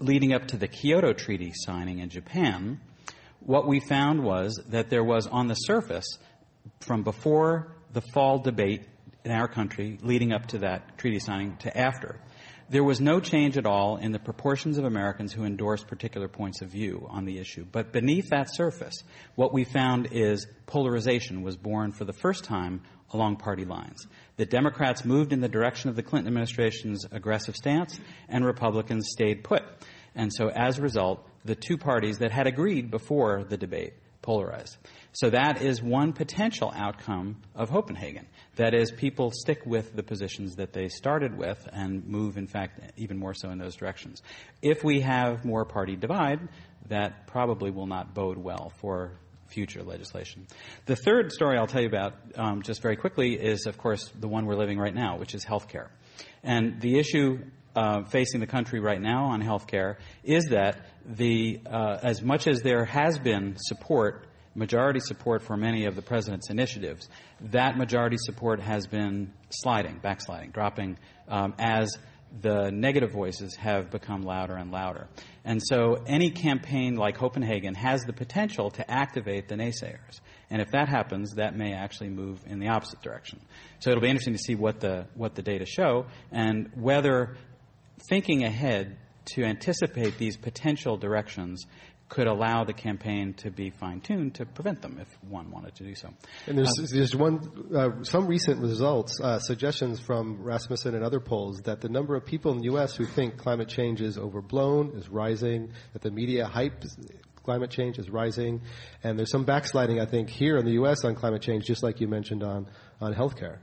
[0.00, 2.80] leading up to the Kyoto Treaty signing in Japan,
[3.40, 6.18] what we found was that there was on the surface,
[6.80, 8.82] from before the fall debate
[9.24, 12.16] in our country leading up to that treaty signing to after.
[12.70, 16.62] There was no change at all in the proportions of Americans who endorsed particular points
[16.62, 17.66] of view on the issue.
[17.70, 19.02] But beneath that surface,
[19.34, 24.06] what we found is polarization was born for the first time along party lines.
[24.36, 27.98] The Democrats moved in the direction of the Clinton administration's aggressive stance,
[28.28, 29.64] and Republicans stayed put.
[30.14, 34.76] And so as a result, the two parties that had agreed before the debate polarized.
[35.12, 38.26] So that is one potential outcome of Copenhagen.
[38.56, 42.80] That is, people stick with the positions that they started with and move, in fact,
[42.96, 44.22] even more so in those directions.
[44.62, 46.48] If we have more party divide,
[46.88, 49.12] that probably will not bode well for
[49.48, 50.46] future legislation.
[50.86, 54.28] The third story I'll tell you about, um, just very quickly, is, of course, the
[54.28, 55.88] one we're living right now, which is healthcare.
[56.42, 57.40] And the issue
[57.74, 62.62] uh, facing the country right now on healthcare is that the, uh, as much as
[62.62, 67.08] there has been support majority support for many of the president's initiatives,
[67.40, 71.96] that majority support has been sliding, backsliding, dropping um, as
[72.42, 75.08] the negative voices have become louder and louder.
[75.44, 80.20] And so any campaign like Hopenhagen has the potential to activate the naysayers.
[80.48, 83.40] And if that happens, that may actually move in the opposite direction.
[83.80, 87.36] So it'll be interesting to see what the, what the data show and whether
[88.08, 88.96] thinking ahead
[89.34, 91.66] to anticipate these potential directions
[92.10, 95.94] could allow the campaign to be fine-tuned to prevent them if one wanted to do
[95.94, 96.08] so.
[96.46, 97.40] And there's, uh, there's one,
[97.74, 102.26] uh, some recent results, uh, suggestions from Rasmussen and other polls that the number of
[102.26, 102.96] people in the U.S.
[102.96, 106.82] who think climate change is overblown is rising, that the media hype
[107.44, 108.60] climate change is rising,
[109.04, 111.04] and there's some backsliding, I think, here in the U.S.
[111.04, 112.66] on climate change, just like you mentioned on,
[113.00, 113.58] on healthcare.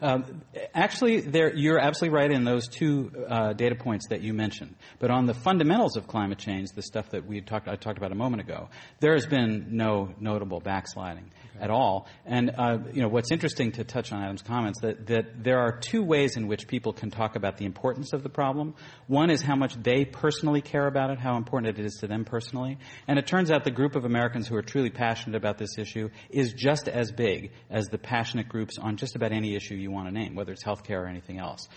[0.00, 0.42] Um,
[0.74, 4.74] actually, you're absolutely right in those two uh, data points that you mentioned.
[4.98, 8.12] But on the fundamentals of climate change, the stuff that we talked, I talked about
[8.12, 8.68] a moment ago,
[9.00, 11.64] there has been no notable backsliding okay.
[11.64, 12.08] at all.
[12.26, 15.78] And uh, you know what's interesting to touch on Adam's comments that that there are
[15.78, 18.74] two ways in which people can talk about the importance of the problem.
[19.06, 22.24] One is how much they personally care about it, how important it is to them
[22.24, 22.78] personally.
[23.08, 26.10] And it turns out the group of Americans who are truly passionate about this issue
[26.28, 30.08] is just as big as the passionate groups on just about any issue you want
[30.08, 31.68] to name, whether it's healthcare or anything else.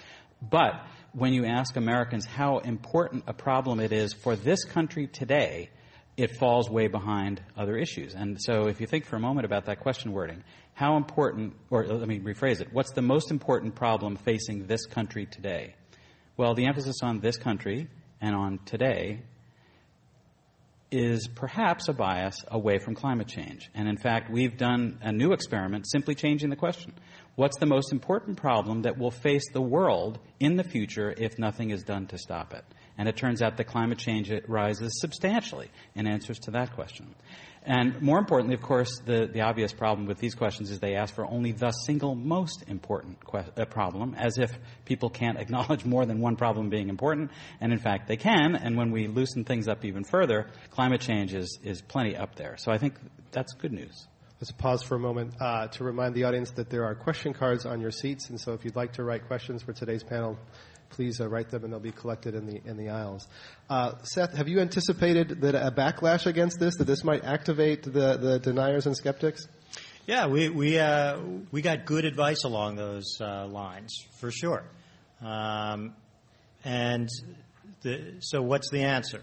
[0.42, 0.74] But
[1.14, 5.70] when you ask Americans how important a problem it is for this country today,
[6.18, 8.14] it falls way behind other issues.
[8.14, 11.86] And so if you think for a moment about that question wording, how important, or
[11.86, 15.76] let me rephrase it, what's the most important problem facing this country today?
[16.38, 17.88] Well, the emphasis on this country
[18.22, 19.22] and on today
[20.92, 23.70] is perhaps a bias away from climate change.
[23.76, 26.94] And in fact, we've done a new experiment simply changing the question.
[27.40, 31.70] What's the most important problem that will face the world in the future if nothing
[31.70, 32.66] is done to stop it?
[32.98, 37.16] And it turns out that climate change rises substantially in answers to that question.
[37.64, 41.16] And more importantly, of course, the, the obvious problem with these questions is they ask
[41.16, 44.52] for only the single most important que- uh, problem, as if
[44.84, 47.32] people can't acknowledge more than one problem being important.
[47.62, 48.58] And in fact, they can.
[48.58, 52.58] And when we loosen things up even further, climate change is, is plenty up there.
[52.58, 52.96] So I think
[53.32, 54.10] that's good news.
[54.40, 57.66] Let's pause for a moment uh, to remind the audience that there are question cards
[57.66, 58.30] on your seats.
[58.30, 60.40] And so if you'd like to write questions for today's panel,
[60.92, 63.28] please uh, write them and they'll be collected in the in the aisles.
[63.70, 68.16] Uh, Seth, have you anticipated that a backlash against this, that this might activate the,
[68.16, 69.46] the deniers and skeptics?
[70.08, 71.20] Yeah, we we uh,
[71.52, 74.64] we got good advice along those uh, lines for sure.
[75.22, 75.96] Um,
[76.64, 77.10] and
[77.82, 79.22] the, so, what's the answer?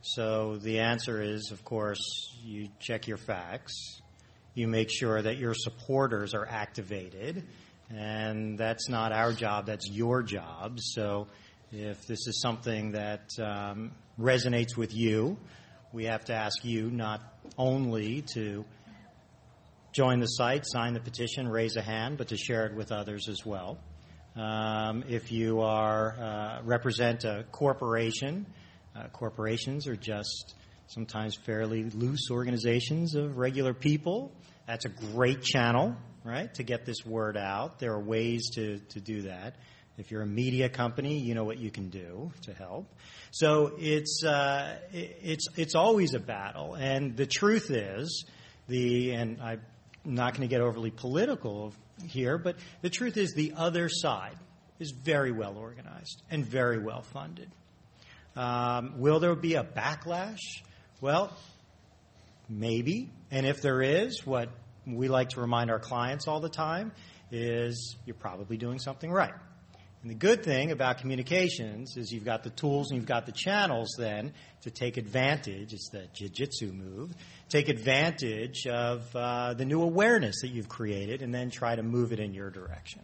[0.00, 4.00] So the answer is, of course, you check your facts.
[4.54, 7.44] You make sure that your supporters are activated
[7.90, 10.78] and that's not our job, that's your job.
[10.80, 11.28] So
[11.70, 15.36] if this is something that um, resonates with you,
[15.92, 17.20] we have to ask you not
[17.58, 18.64] only to
[19.92, 23.28] join the site, sign the petition, raise a hand, but to share it with others
[23.28, 23.78] as well.
[24.34, 28.46] Um, if you are uh, represent a corporation,
[28.96, 30.54] uh, corporations are just
[30.86, 34.32] sometimes fairly loose organizations of regular people.
[34.66, 37.78] That's a great channel right, to get this word out.
[37.78, 39.56] There are ways to, to do that.
[39.96, 42.92] If you're a media company, you know what you can do to help.
[43.30, 48.24] So it's uh, it's it's always a battle, and the truth is,
[48.66, 49.60] the and I'm
[50.04, 51.72] not going to get overly political
[52.08, 54.36] here, but the truth is, the other side
[54.80, 57.50] is very well organized and very well funded.
[58.34, 60.40] Um, will there be a backlash?
[61.04, 61.36] Well,
[62.48, 64.48] maybe, and if there is, what
[64.86, 66.92] we like to remind our clients all the time
[67.30, 69.34] is you're probably doing something right.
[70.00, 73.32] And the good thing about communications is you've got the tools and you've got the
[73.32, 77.12] channels then to take advantage, it's the jiu-jitsu move,
[77.50, 82.14] take advantage of uh, the new awareness that you've created and then try to move
[82.14, 83.02] it in your direction.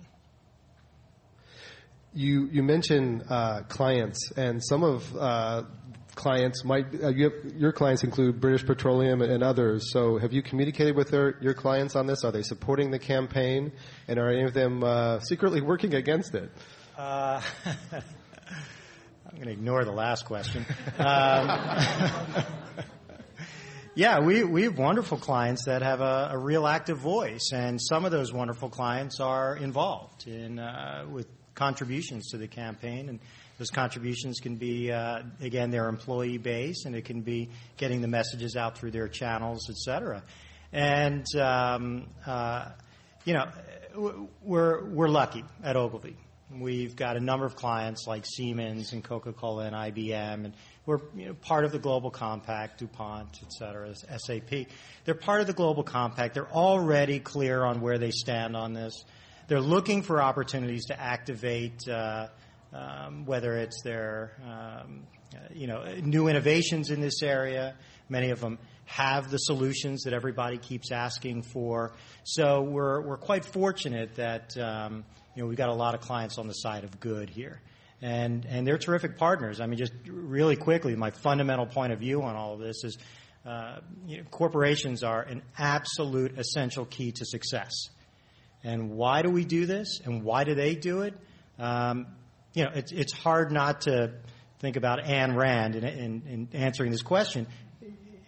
[2.15, 5.65] You, you mentioned uh, clients, and some of uh,
[6.15, 9.93] clients might uh, you have, your clients include British Petroleum and others.
[9.93, 12.25] So have you communicated with their, your clients on this?
[12.25, 13.73] Are they supporting the campaign,
[14.09, 16.51] and are any of them uh, secretly working against it?
[16.97, 17.41] Uh,
[17.93, 20.67] I'm going to ignore the last question.
[20.99, 21.49] Um,
[23.95, 28.05] yeah, we, we have wonderful clients that have a, a, real active voice, and some
[28.05, 33.21] of those wonderful clients are involved in uh, with contributions to the campaign and
[33.61, 38.09] those contributions can be, uh, again, their employee base, and it can be getting the
[38.09, 40.23] messages out through their channels, et cetera.
[40.73, 42.71] And, um, uh,
[43.27, 43.51] you know,
[44.43, 46.17] we're, we're lucky at Ogilvy.
[46.59, 50.55] We've got a number of clients like Siemens and Coca-Cola and IBM, and
[50.87, 54.69] we're you know, part of the Global Compact, DuPont, et cetera, SAP.
[55.05, 56.33] They're part of the Global Compact.
[56.33, 59.05] They're already clear on where they stand on this.
[59.49, 62.29] They're looking for opportunities to activate uh,
[62.73, 65.03] um, whether it's their um,
[65.53, 67.75] you know new innovations in this area.
[68.09, 71.93] Many of them have the solutions that everybody keeps asking for.
[72.25, 75.05] So we're we're quite fortunate that um,
[75.35, 77.61] you know we've got a lot of clients on the side of good here.
[78.03, 79.61] And, and they're terrific partners.
[79.61, 82.97] I mean, just really quickly, my fundamental point of view on all of this is
[83.45, 87.73] uh, you know, corporations are an absolute essential key to success.
[88.63, 90.01] And why do we do this?
[90.05, 91.15] And why do they do it?
[91.59, 92.07] Um,
[92.55, 94.15] you know, it's, it's hard not to
[94.59, 97.47] think about Ayn Rand in, in, in answering this question.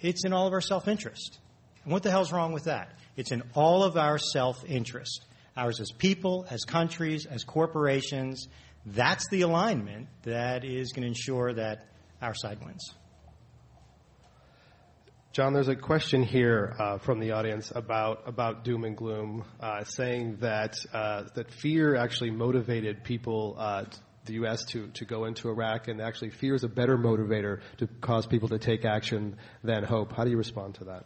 [0.01, 1.39] It's in all of our self interest.
[1.85, 2.93] And what the hell's wrong with that?
[3.17, 5.25] It's in all of our self interest.
[5.57, 8.49] Ours as people, as countries, as corporations.
[8.87, 11.87] That's the alignment that is going to ensure that
[12.21, 12.95] our side wins.
[15.33, 19.85] John, there's a question here uh, from the audience about about doom and gloom, uh,
[19.85, 23.85] saying that uh, that fear actually motivated people uh,
[24.25, 24.65] the U.S.
[24.67, 28.49] to, to go into Iraq, and actually fear is a better motivator to cause people
[28.49, 30.13] to take action than hope.
[30.13, 31.05] How do you respond to that?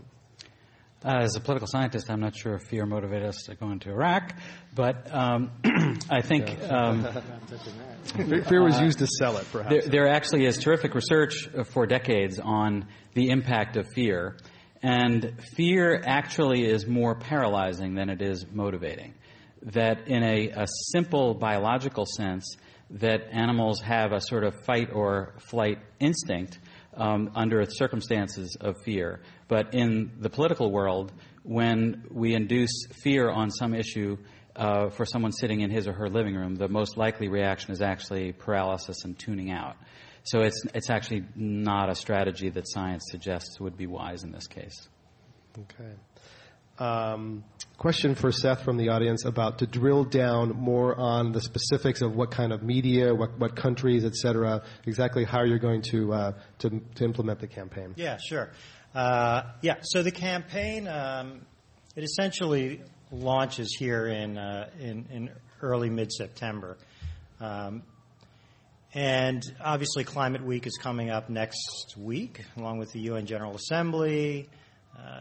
[1.04, 3.90] Uh, as a political scientist, I'm not sure if fear motivated us to go into
[3.90, 4.34] Iraq,
[4.74, 5.50] but um,
[6.10, 7.06] I think um,
[8.48, 9.46] fear was used to sell it.
[9.52, 14.36] Perhaps there, there, actually is terrific research for decades on the impact of fear,
[14.82, 19.14] and fear actually is more paralyzing than it is motivating.
[19.62, 22.56] That in a, a simple biological sense,
[22.90, 26.58] that animals have a sort of fight or flight instinct
[26.94, 29.20] um, under circumstances of fear.
[29.48, 31.12] But in the political world,
[31.42, 34.16] when we induce fear on some issue
[34.54, 37.82] uh, for someone sitting in his or her living room, the most likely reaction is
[37.82, 39.76] actually paralysis and tuning out.
[40.24, 44.46] So it's, it's actually not a strategy that science suggests would be wise in this
[44.46, 44.88] case.
[45.56, 45.92] Okay.
[46.78, 47.44] Um,
[47.78, 52.14] question for Seth from the audience about to drill down more on the specifics of
[52.14, 56.32] what kind of media, what, what countries, et cetera, exactly how you're going to, uh,
[56.58, 57.94] to, to implement the campaign.
[57.96, 58.50] Yeah, sure.
[58.94, 61.42] Uh, yeah, so the campaign, um,
[61.94, 65.30] it essentially launches here in, uh, in, in,
[65.62, 66.76] early mid-September.
[67.40, 67.82] Um,
[68.92, 74.48] and obviously Climate Week is coming up next week, along with the UN General Assembly,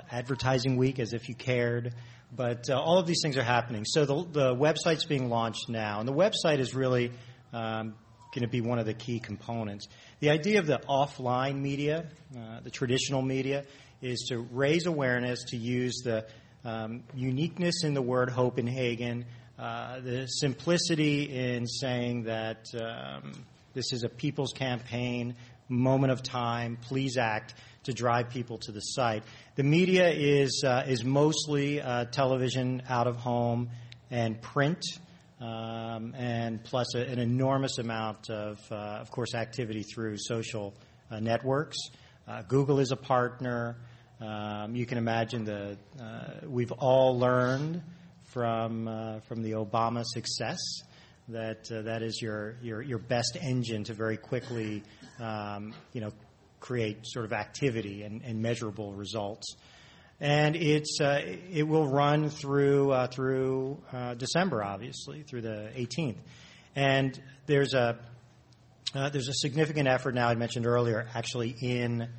[0.09, 1.93] advertising week as if you cared.
[2.35, 3.85] But uh, all of these things are happening.
[3.85, 7.11] So the, the website's being launched now, and the website is really
[7.53, 7.95] um,
[8.33, 9.87] going to be one of the key components.
[10.19, 13.63] The idea of the offline media, uh, the traditional media,
[14.01, 16.25] is to raise awareness, to use the
[16.65, 19.25] um, uniqueness in the word Hopenhagen,
[19.57, 23.31] uh, the simplicity in saying that um,
[23.73, 25.35] this is a people's campaign,
[25.69, 27.53] moment of time, please act
[27.85, 29.23] to drive people to the site.
[29.55, 33.69] The media is uh, is mostly uh, television, out of home,
[34.11, 34.83] and print,
[35.39, 40.73] um, and plus a, an enormous amount of, uh, of course, activity through social
[41.09, 41.77] uh, networks.
[42.27, 43.77] Uh, Google is a partner.
[44.19, 47.81] Um, you can imagine the uh, we've all learned
[48.23, 50.57] from from the Obama success
[51.27, 54.83] that that is your, your your best engine to very quickly
[55.19, 56.11] um, you know
[56.65, 59.55] create sort of activity and, and measurable results.
[60.19, 66.17] And it's, uh, it will run through, uh, through uh, December, obviously, through the 18th.
[66.75, 67.99] And there's a,
[68.95, 72.09] uh, there's a significant effort now, I mentioned earlier, actually in,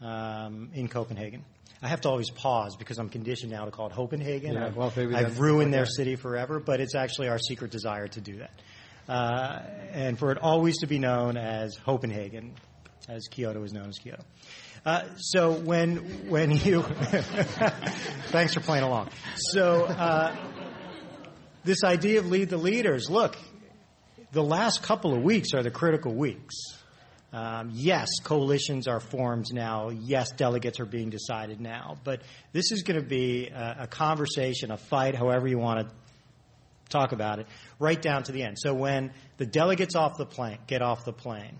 [0.00, 1.44] um, in Copenhagen.
[1.80, 4.54] I have to always pause because I'm conditioned now to call it Hopenhagen.
[4.54, 8.20] Yeah, well, maybe I've ruined their city forever, but it's actually our secret desire to
[8.20, 8.62] do that.
[9.08, 12.54] Uh, and for it always to be known as Hopenhagen,
[13.08, 14.22] as Kyoto is known as Kyoto.
[14.84, 16.82] Uh, so when when you
[18.30, 19.10] thanks for playing along.
[19.36, 20.36] So uh,
[21.64, 23.08] this idea of lead the leaders.
[23.08, 23.36] Look,
[24.32, 26.54] the last couple of weeks are the critical weeks.
[27.32, 29.88] Um, yes, coalitions are formed now.
[29.88, 31.96] Yes, delegates are being decided now.
[32.04, 32.20] But
[32.52, 35.94] this is going to be a, a conversation, a fight, however you want to
[36.90, 37.46] talk about it,
[37.78, 38.58] right down to the end.
[38.58, 41.58] So when the delegates off the plane get off the plane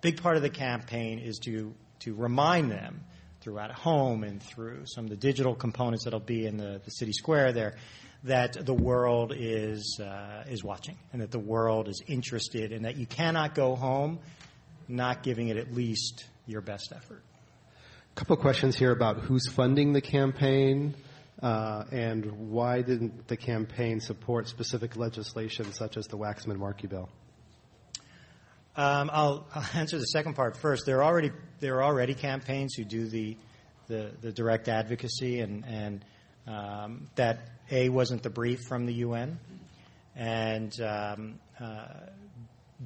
[0.00, 3.04] big part of the campaign is to, to remind them
[3.40, 7.12] throughout home and through some of the digital components that'll be in the, the city
[7.12, 7.76] square there
[8.24, 12.96] that the world is, uh, is watching and that the world is interested and that
[12.96, 14.18] you cannot go home
[14.88, 17.22] not giving it at least your best effort.
[18.12, 20.94] A couple questions here about who's funding the campaign
[21.42, 27.08] uh, and why didn't the campaign support specific legislation such as the Waxman-Markey bill?
[28.76, 30.86] Um, I'll, I'll, answer the second part first.
[30.86, 33.36] There are already there are already campaigns who do the
[33.88, 36.04] the, the direct advocacy, and and
[36.46, 39.38] um, that a wasn't the brief from the UN,
[40.14, 41.86] and um, uh,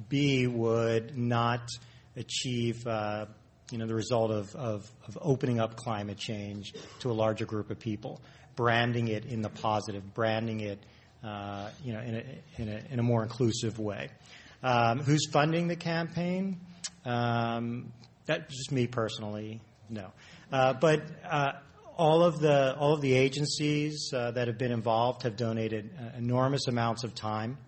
[0.09, 1.69] b would not
[2.17, 3.25] achieve uh,
[3.71, 7.69] you know the result of, of, of opening up climate change to a larger group
[7.69, 8.21] of people,
[8.55, 10.79] branding it in the positive, branding it
[11.23, 14.09] uh, you know in a, in a in a more inclusive way.
[14.65, 16.59] Um, who's funding the campaign?
[17.05, 17.93] Um,
[18.25, 19.61] that's just me personally.
[19.91, 20.11] No,
[20.51, 21.51] uh, but uh,
[21.95, 26.17] all of the all of the agencies uh, that have been involved have donated uh,
[26.17, 27.59] enormous amounts of time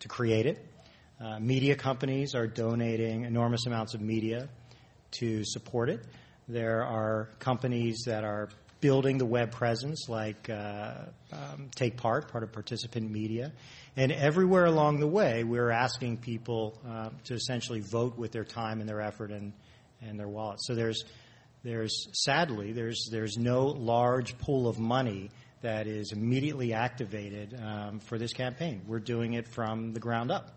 [0.00, 0.66] to create it.
[1.18, 4.46] Uh, media companies are donating enormous amounts of media
[5.12, 6.04] to support it.
[6.46, 8.50] There are companies that are
[8.84, 13.50] building the web presence, like uh, um, TakePart, part of Participant Media.
[13.96, 18.80] And everywhere along the way, we're asking people uh, to essentially vote with their time
[18.80, 19.52] and their effort and,
[20.02, 20.58] and their wallet.
[20.62, 21.04] So there's,
[21.62, 25.30] there's sadly, there's, there's no large pool of money
[25.62, 28.82] that is immediately activated um, for this campaign.
[28.86, 30.50] We're doing it from the ground up.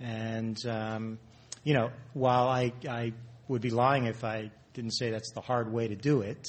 [0.00, 1.18] And, um,
[1.62, 3.12] you know, while I, I
[3.48, 6.46] would be lying if I didn't say that's the hard way to do it,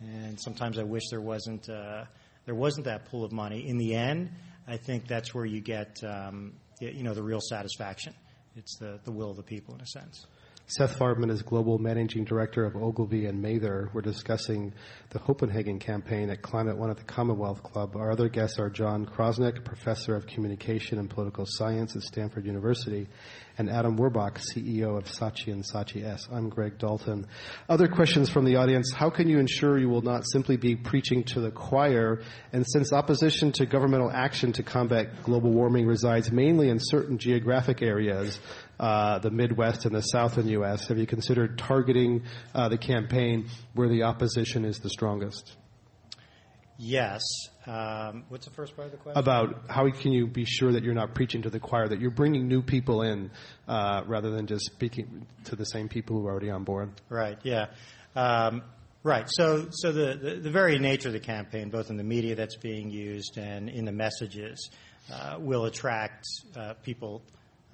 [0.00, 2.04] and sometimes I wish there wasn't uh,
[2.44, 3.68] there wasn't that pool of money.
[3.68, 4.30] In the end,
[4.68, 8.14] I think that's where you get um, you know the real satisfaction.
[8.56, 10.26] It's the the will of the people in a sense.
[10.68, 13.88] Seth Farbman is Global Managing Director of Ogilvy and Mather.
[13.94, 14.72] We're discussing
[15.10, 17.94] the Copenhagen campaign at Climate One at the Commonwealth Club.
[17.94, 23.06] Our other guests are John Krosnick, Professor of Communication and Political Science at Stanford University,
[23.58, 26.26] and Adam Werbach, CEO of Saatchi and Saatchi S.
[26.32, 27.28] I'm Greg Dalton.
[27.68, 28.92] Other questions from the audience.
[28.92, 32.22] How can you ensure you will not simply be preaching to the choir?
[32.52, 37.82] And since opposition to governmental action to combat global warming resides mainly in certain geographic
[37.82, 38.40] areas,
[38.78, 42.24] uh, the Midwest and the Southern U.S., have you considered targeting
[42.54, 45.56] uh, the campaign where the opposition is the strongest?
[46.78, 47.22] Yes.
[47.66, 49.18] Um, what's the first part of the question?
[49.18, 52.10] About how can you be sure that you're not preaching to the choir, that you're
[52.10, 53.30] bringing new people in
[53.66, 56.92] uh, rather than just speaking to the same people who are already on board?
[57.08, 57.38] Right.
[57.42, 57.68] Yeah.
[58.14, 58.62] Um,
[59.02, 59.26] right.
[59.28, 62.56] So, so the, the, the, very nature of the campaign, both in the media that's
[62.56, 64.70] being used and in the messages,
[65.12, 66.24] uh, will attract
[66.56, 67.22] uh, people.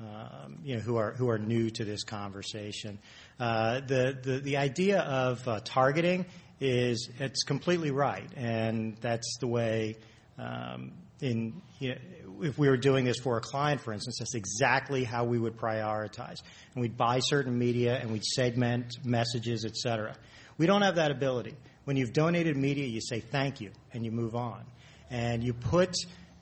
[0.03, 2.99] Um, you know, who are who are new to this conversation.
[3.39, 6.27] Uh, the, the the idea of uh, targeting
[6.59, 9.97] is it's completely right, and that's the way.
[10.39, 11.97] Um, in you know,
[12.41, 15.57] if we were doing this for a client, for instance, that's exactly how we would
[15.57, 16.39] prioritize,
[16.75, 20.17] and we'd buy certain media and we'd segment messages, etc.
[20.59, 21.55] We don't have that ability.
[21.85, 24.65] When you've donated media, you say thank you and you move on,
[25.11, 25.95] and you put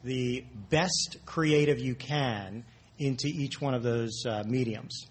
[0.02, 2.64] the best creative you can
[3.01, 5.07] into each one of those uh, mediums,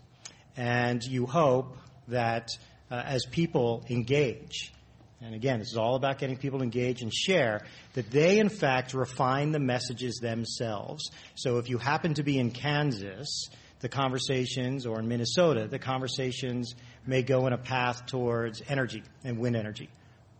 [0.56, 1.78] and you hope
[2.08, 2.50] that
[2.92, 4.72] uh, as people engage
[5.22, 7.62] and again, this is all about getting people engage and share,
[7.94, 11.12] that they in fact refine the messages themselves.
[11.36, 13.50] So if you happen to be in Kansas,
[13.82, 16.74] the conversations, or in Minnesota, the conversations
[17.06, 19.90] may go in a path towards energy and wind energy.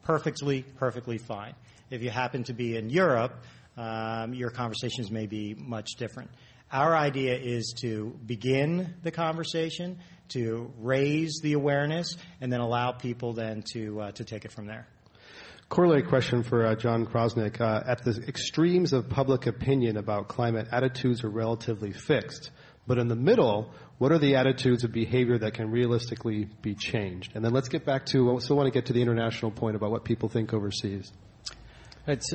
[0.04, 1.56] Perfectly, perfectly fine.
[1.90, 3.44] If you happen to be in Europe,
[3.78, 6.30] um, your conversations may be much different.
[6.72, 9.98] Our idea is to begin the conversation,
[10.30, 14.68] to raise the awareness, and then allow people then to uh, to take it from
[14.68, 14.88] there.
[15.70, 17.60] Corollary question for uh, John Krosnick.
[17.60, 22.52] Uh, at the extremes of public opinion about climate, attitudes are relatively fixed.
[22.86, 27.34] But in the middle, what are the attitudes of behavior that can realistically be changed?
[27.36, 29.76] And then let's get back to, I still want to get to the international point
[29.76, 31.12] about what people think overseas.
[32.08, 32.34] It's,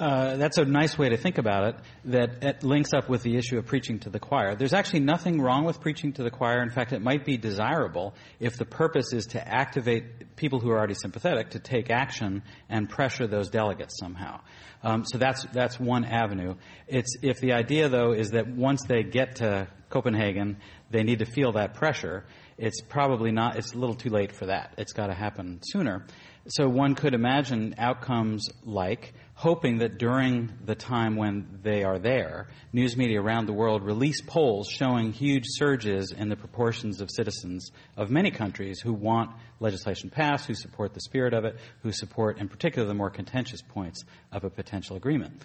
[0.00, 1.76] uh, that's a nice way to think about it
[2.06, 4.54] that it links up with the issue of preaching to the choir.
[4.56, 6.62] There's actually nothing wrong with preaching to the choir.
[6.62, 10.78] In fact, it might be desirable if the purpose is to activate people who are
[10.78, 14.40] already sympathetic to take action and pressure those delegates somehow.
[14.82, 16.54] Um, so that's that's one avenue.
[16.88, 20.56] It's if the idea though is that once they get to Copenhagen,
[20.90, 22.24] they need to feel that pressure.
[22.56, 23.56] It's probably not.
[23.56, 24.74] It's a little too late for that.
[24.78, 26.06] It's got to happen sooner.
[26.48, 32.46] So one could imagine outcomes like hoping that during the time when they are there,
[32.74, 37.70] news media around the world release polls showing huge surges in the proportions of citizens
[37.96, 39.30] of many countries who want
[39.60, 43.62] legislation passed, who support the spirit of it, who support, in particular, the more contentious
[43.62, 44.02] points
[44.32, 45.40] of a potential agreement.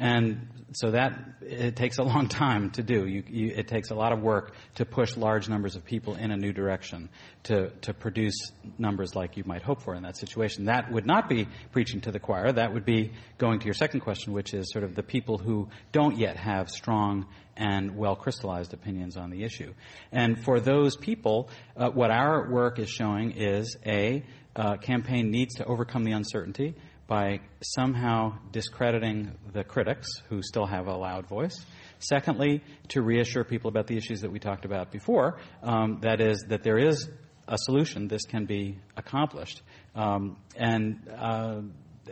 [0.00, 3.04] And so that it takes a long time to do.
[3.06, 6.30] You, you, it takes a lot of work to push large numbers of people in
[6.30, 7.08] a new direction
[7.44, 10.66] to, to produce numbers like you might hope for in that situation.
[10.66, 12.52] That would not be preaching to the choir.
[12.52, 15.68] That would be going to your second question, which is sort of the people who
[15.90, 17.26] don't yet have strong
[17.58, 19.74] and well crystallized opinions on the issue.
[20.12, 24.24] And for those people, uh, what our work is showing is a
[24.56, 26.74] uh, campaign needs to overcome the uncertainty
[27.06, 31.64] by somehow discrediting the critics who still have a loud voice.
[31.98, 36.44] Secondly, to reassure people about the issues that we talked about before, um, that is,
[36.48, 37.08] that there is
[37.48, 39.62] a solution, this can be accomplished.
[39.94, 41.62] Um, and uh,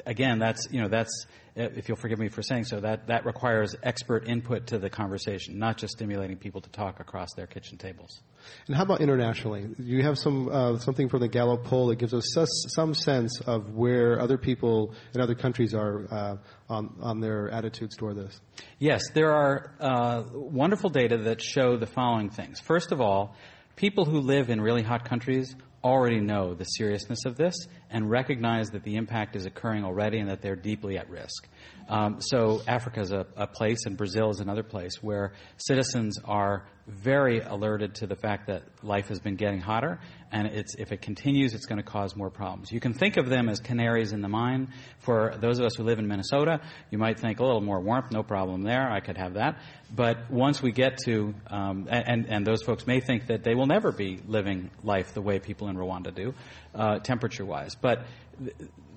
[0.06, 1.26] again, that's, you know, that's
[1.56, 5.58] if you'll forgive me for saying so, that, that requires expert input to the conversation,
[5.58, 8.20] not just stimulating people to talk across their kitchen tables.
[8.66, 9.62] And how about internationally?
[9.62, 12.24] Do you have some uh, something from the Gallup poll that gives us
[12.68, 16.36] some sense of where other people in other countries are uh,
[16.68, 18.40] on on their attitudes toward this.
[18.78, 22.60] Yes, there are uh, wonderful data that show the following things.
[22.60, 23.34] First of all,
[23.76, 27.54] people who live in really hot countries already know the seriousness of this
[27.90, 31.48] and recognize that the impact is occurring already and that they're deeply at risk.
[31.88, 36.66] Um, so Africa is a, a, place, and Brazil is another place where citizens are
[36.86, 39.98] very alerted to the fact that life has been getting hotter,
[40.30, 42.70] and if it continues, it's going to cause more problems.
[42.70, 44.72] You can think of them as canaries in the mine.
[44.98, 46.60] For those of us who live in Minnesota,
[46.90, 48.90] you might think a little more warmth, no problem there.
[48.90, 49.58] I could have that.
[49.94, 53.66] But once we get to, um, and, and those folks may think that they will
[53.66, 56.34] never be living life the way people in Rwanda do,
[56.74, 57.74] uh, temperature-wise.
[57.74, 58.04] But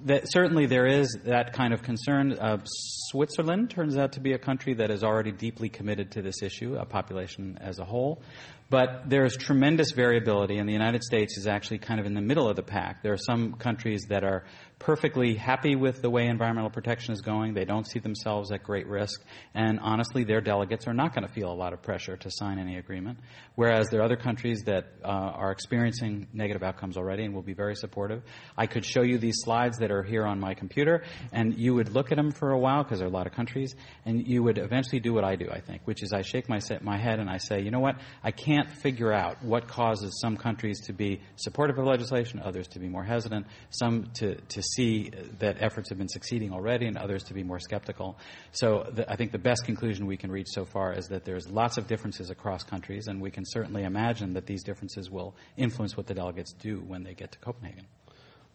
[0.05, 2.33] that certainly there is that kind of concern.
[2.33, 6.41] Uh, Switzerland turns out to be a country that is already deeply committed to this
[6.41, 8.21] issue, a population as a whole.
[8.69, 12.21] But there is tremendous variability, and the United States is actually kind of in the
[12.21, 13.01] middle of the pack.
[13.01, 14.45] There are some countries that are
[14.77, 17.53] perfectly happy with the way environmental protection is going.
[17.53, 19.21] They don't see themselves at great risk.
[19.53, 22.59] And honestly, their delegates are not going to feel a lot of pressure to sign
[22.59, 23.19] any agreement.
[23.55, 27.53] Whereas there are other countries that uh, are experiencing negative outcomes already and will be
[27.53, 28.23] very supportive.
[28.57, 31.03] I could show you these slides that are here on my computer,
[31.33, 33.33] and you would look at them for a while because there are a lot of
[33.33, 36.47] countries, and you would eventually do what I do, I think, which is I shake
[36.47, 37.95] my, my head and I say, you know what?
[38.23, 42.79] I can't figure out what causes some countries to be supportive of legislation, others to
[42.79, 47.23] be more hesitant, some to, to see that efforts have been succeeding already and others
[47.23, 48.17] to be more skeptical.
[48.51, 51.49] So the, I think the best conclusion we can reach so far is that there's
[51.49, 55.95] lots of differences across countries, and we can certainly imagine that these differences will influence
[55.95, 57.85] what the delegates do when they get to Copenhagen.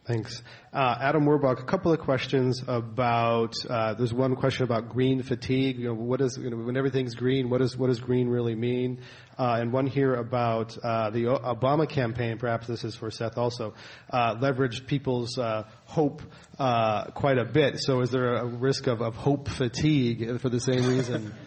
[0.07, 0.42] Thanks.
[0.70, 5.78] Uh, Adam Werbach, a couple of questions about, uh, there's one question about green fatigue.
[5.78, 8.55] You know, what is, you know, when everything's green, what, is, what does green really
[8.55, 9.00] mean?
[9.38, 13.72] Uh, and one here about uh, the Obama campaign, perhaps this is for Seth also,
[14.11, 16.20] uh, leveraged people's uh, hope
[16.59, 17.78] quite a bit.
[17.78, 21.32] So is there a risk of, of hope fatigue for the same reason?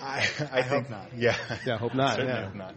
[0.00, 1.16] I, I, hope not.
[1.16, 1.36] Yeah.
[1.66, 2.16] Yeah, hope not.
[2.16, 2.44] Certainly yeah.
[2.44, 2.74] hope not.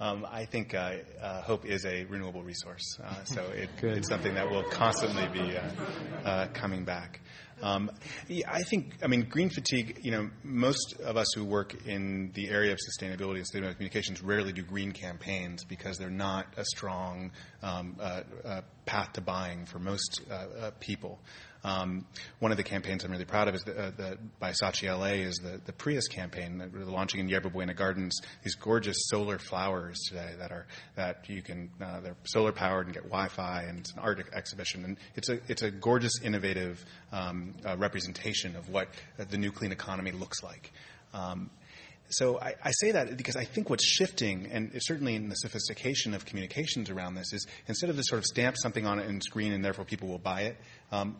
[0.00, 4.34] Um, I think uh, uh, hope is a renewable resource, uh, so it, it's something
[4.34, 5.62] that will constantly be uh,
[6.24, 7.20] uh, coming back.
[7.62, 7.90] Um,
[8.28, 12.32] yeah, I think, I mean, green fatigue, you know, most of us who work in
[12.34, 16.64] the area of sustainability and sustainable communications rarely do green campaigns because they're not a
[16.64, 17.30] strong
[17.64, 21.18] um, uh, uh, path to buying for most uh, uh people.
[21.64, 22.04] Um,
[22.40, 25.24] one of the campaigns I'm really proud of is the, uh, the, by Saatchi LA
[25.26, 28.20] is the, the Prius campaign that we're launching in Yerba Buena Gardens.
[28.42, 32.94] These gorgeous solar flowers today that are that you can uh, they're solar powered and
[32.94, 37.54] get Wi-Fi and it's an art exhibition and it's a it's a gorgeous innovative um,
[37.64, 40.70] uh, representation of what the new clean economy looks like.
[41.14, 41.48] Um,
[42.10, 46.14] so I, I, say that because I think what's shifting, and certainly in the sophistication
[46.14, 49.22] of communications around this, is instead of just sort of stamp something on it and
[49.22, 50.56] screen and therefore people will buy it,
[50.92, 51.16] um,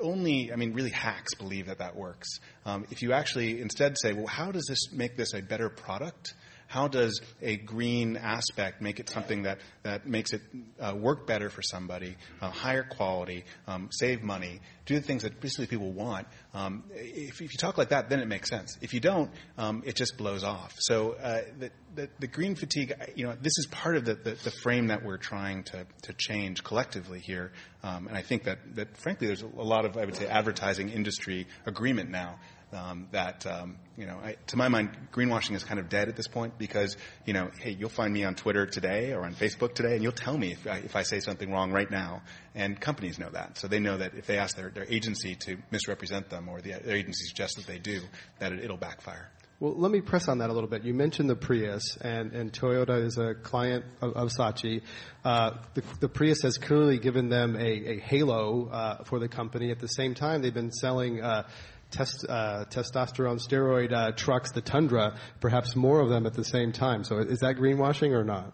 [0.00, 2.40] only, I mean, really hacks believe that that works.
[2.66, 6.34] Um, if you actually instead say, well, how does this make this a better product?
[6.74, 10.40] How does a green aspect make it something that, that makes it
[10.80, 15.40] uh, work better for somebody, uh, higher quality, um, save money, do the things that
[15.40, 16.26] basically people want?
[16.52, 18.76] Um, if, if, you talk like that, then it makes sense.
[18.80, 20.74] If you don't, um, it just blows off.
[20.80, 24.32] So uh, the, the, the, green fatigue, you know, this is part of the, the,
[24.32, 27.52] the, frame that we're trying to, to change collectively here.
[27.84, 30.88] Um, and I think that, that, frankly, there's a lot of, I would say, advertising
[30.90, 32.40] industry agreement now
[32.74, 36.16] um, that um, you know, I, to my mind, greenwashing is kind of dead at
[36.16, 39.74] this point because you know, hey, you'll find me on Twitter today or on Facebook
[39.74, 42.22] today, and you'll tell me if I, if I say something wrong right now.
[42.54, 45.56] And companies know that, so they know that if they ask their, their agency to
[45.70, 48.00] misrepresent them or the, their agency suggests that they do,
[48.38, 49.30] that it, it'll backfire.
[49.60, 50.82] Well, let me press on that a little bit.
[50.82, 54.82] You mentioned the Prius, and, and Toyota is a client of, of Saatchi.
[55.24, 59.70] Uh, the, the, Prius has clearly given them a, a halo uh, for the company.
[59.70, 61.46] At the same time, they've been selling uh,
[61.94, 66.72] test, uh, testosterone steroid uh, trucks, the Tundra, perhaps more of them at the same
[66.72, 67.04] time.
[67.04, 68.52] So is that greenwashing or not?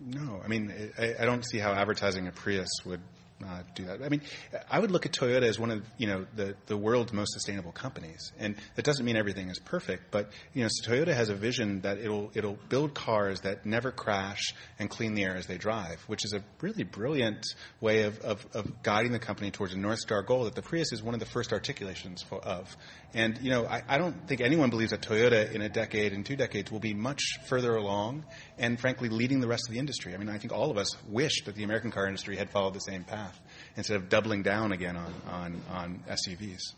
[0.00, 3.00] No, I mean, I, I don't see how advertising a Prius would
[3.44, 4.02] uh, do that.
[4.02, 4.22] I mean,
[4.68, 7.70] I would look at Toyota as one of you know the the world's most sustainable
[7.70, 10.10] companies, and that doesn't mean everything is perfect.
[10.10, 13.92] But you know, so Toyota has a vision that it'll it'll build cars that never
[13.92, 17.46] crash and clean the air as they drive, which is a really brilliant
[17.80, 20.92] way of of, of guiding the company towards a north star goal that the Prius
[20.92, 22.76] is one of the first articulations for, of.
[23.14, 26.26] And you know, I, I don't think anyone believes that Toyota in a decade, and
[26.26, 28.24] two decades, will be much further along,
[28.58, 30.12] and frankly, leading the rest of the industry.
[30.12, 32.74] I mean, I think all of us wish that the American car industry had followed
[32.74, 33.27] the same path
[33.76, 36.74] instead of doubling down again on on, on SUVs.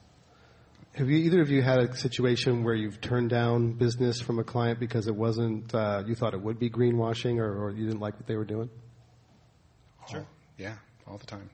[0.95, 4.45] Have you, either of you had a situation where you've turned down business from a
[4.45, 8.01] client because it wasn't, uh, you thought it would be greenwashing or, or, you didn't
[8.01, 8.69] like what they were doing?
[10.11, 10.23] Sure.
[10.23, 10.27] Oh,
[10.59, 10.75] yeah,
[11.07, 11.49] all the time.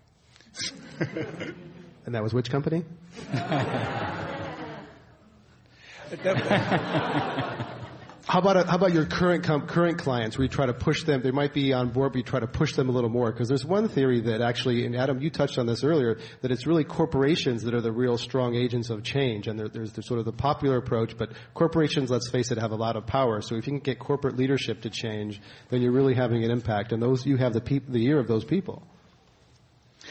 [2.07, 2.83] and that was which company?
[8.27, 11.23] how about how about your current com- current clients where you try to push them?
[11.23, 13.49] They might be on board, but you try to push them a little more because
[13.49, 16.83] there's one theory that actually, and Adam, you touched on this earlier, that it's really
[16.83, 20.25] corporations that are the real strong agents of change, and there, there's the, sort of
[20.25, 23.41] the popular approach, but corporations, let's face it, have a lot of power.
[23.43, 26.91] So if you can get corporate leadership to change, then you're really having an impact,
[26.91, 28.83] and those you have the peop- the ear of those people.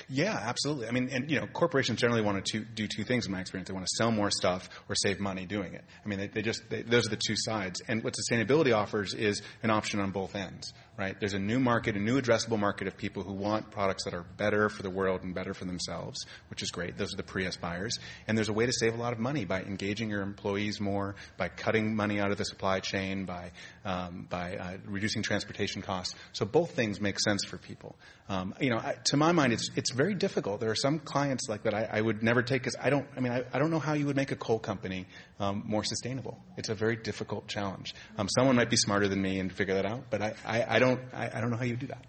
[0.08, 0.88] Yeah, absolutely.
[0.88, 3.68] I mean, and you know, corporations generally want to do two things in my experience.
[3.70, 5.84] They want to sell more stuff or save money doing it.
[6.04, 7.82] I mean, they, they just they, those are the two sides.
[7.88, 11.20] And what sustainability offers is an option on both ends, right?
[11.20, 14.24] There's a new market, a new addressable market of people who want products that are
[14.24, 16.98] better for the world and better for themselves, which is great.
[16.98, 18.00] Those are the Prius buyers.
[18.28, 21.16] And there's a way to save a lot of money by engaging your employees more,
[21.38, 23.52] by cutting money out of the supply chain, by,
[23.84, 26.16] um, by uh, reducing transportation costs.
[26.32, 27.96] So both things make sense for people.
[28.30, 30.60] Um, you know, I, to my mind, it's, it's very difficult.
[30.60, 33.20] There are some clients like that I, I would never take because I don't, I
[33.20, 35.06] mean, I, I don't know how you would make a coal company
[35.40, 36.42] um, more sustainable.
[36.58, 37.94] It's a very difficult challenge.
[38.18, 40.80] Um, someone might be smarter than me and figure that out, but I, I, I
[40.80, 42.06] don't, I, I, don't know how you do that.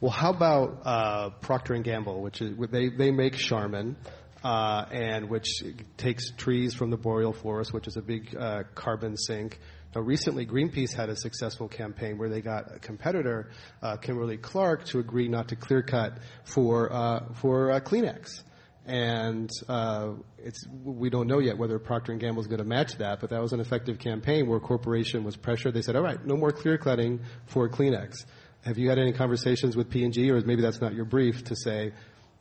[0.00, 3.96] Well, how about uh, Procter and Gamble, which is they they make Charmin.
[4.44, 5.64] Uh, and which
[5.96, 9.58] takes trees from the boreal forest, which is a big uh, carbon sink.
[9.96, 13.50] Now, recently, Greenpeace had a successful campaign where they got a competitor,
[13.82, 18.44] uh, Kimberly Clark, to agree not to clear cut for uh, for uh, Kleenex
[18.88, 22.96] and uh, it's we don't know yet whether Procter and Gamble is going to match
[22.98, 23.20] that.
[23.20, 25.74] But that was an effective campaign where a corporation was pressured.
[25.74, 28.24] They said, "All right, no more clear cutting for Kleenex."
[28.64, 31.92] Have you had any conversations with P&G, or maybe that's not your brief to say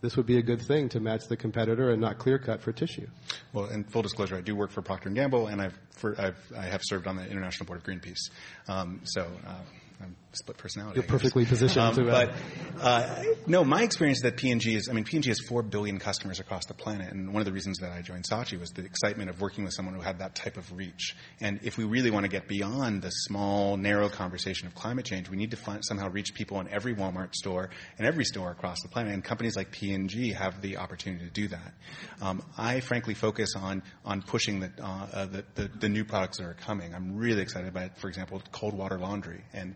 [0.02, 2.72] this would be a good thing to match the competitor and not clear cut for
[2.72, 3.08] tissue?
[3.54, 6.38] Well, in full disclosure, I do work for Procter and Gamble, and I've, for, I've
[6.56, 8.30] I have served on the international board of Greenpeace.
[8.68, 9.30] Um, so.
[9.46, 9.56] Uh,
[10.02, 11.00] I'm split personality.
[11.00, 12.10] You're perfectly positioned um, to.
[12.10, 14.88] Uh, but uh, no, my experience is that P&G is.
[14.90, 17.80] I mean, P&G has four billion customers across the planet, and one of the reasons
[17.80, 20.58] that I joined Saatchi was the excitement of working with someone who had that type
[20.58, 21.16] of reach.
[21.42, 25.30] And if we really want to get beyond the small, narrow conversation of climate change,
[25.30, 28.82] we need to find, somehow reach people in every Walmart store and every store across
[28.82, 29.14] the planet.
[29.14, 31.74] And companies like P&G have the opportunity to do that.
[32.22, 36.38] Um, I frankly focus on on pushing the, uh, uh, the, the the new products
[36.38, 36.94] that are coming.
[36.94, 39.76] I'm really excited about, for example, cold water laundry and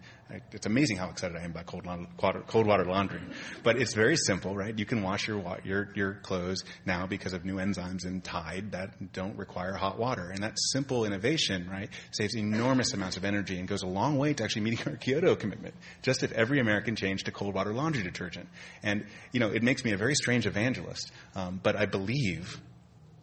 [0.51, 3.21] it's amazing how excited I am about cold water, cold water laundry.
[3.63, 4.77] But it's very simple, right?
[4.77, 9.13] You can wash your, your, your clothes now because of new enzymes in Tide that
[9.13, 10.29] don't require hot water.
[10.29, 14.33] And that simple innovation, right, saves enormous amounts of energy and goes a long way
[14.33, 15.75] to actually meeting our Kyoto commitment.
[16.01, 18.47] Just if every American changed to cold water laundry detergent.
[18.83, 22.59] And, you know, it makes me a very strange evangelist, um, but I believe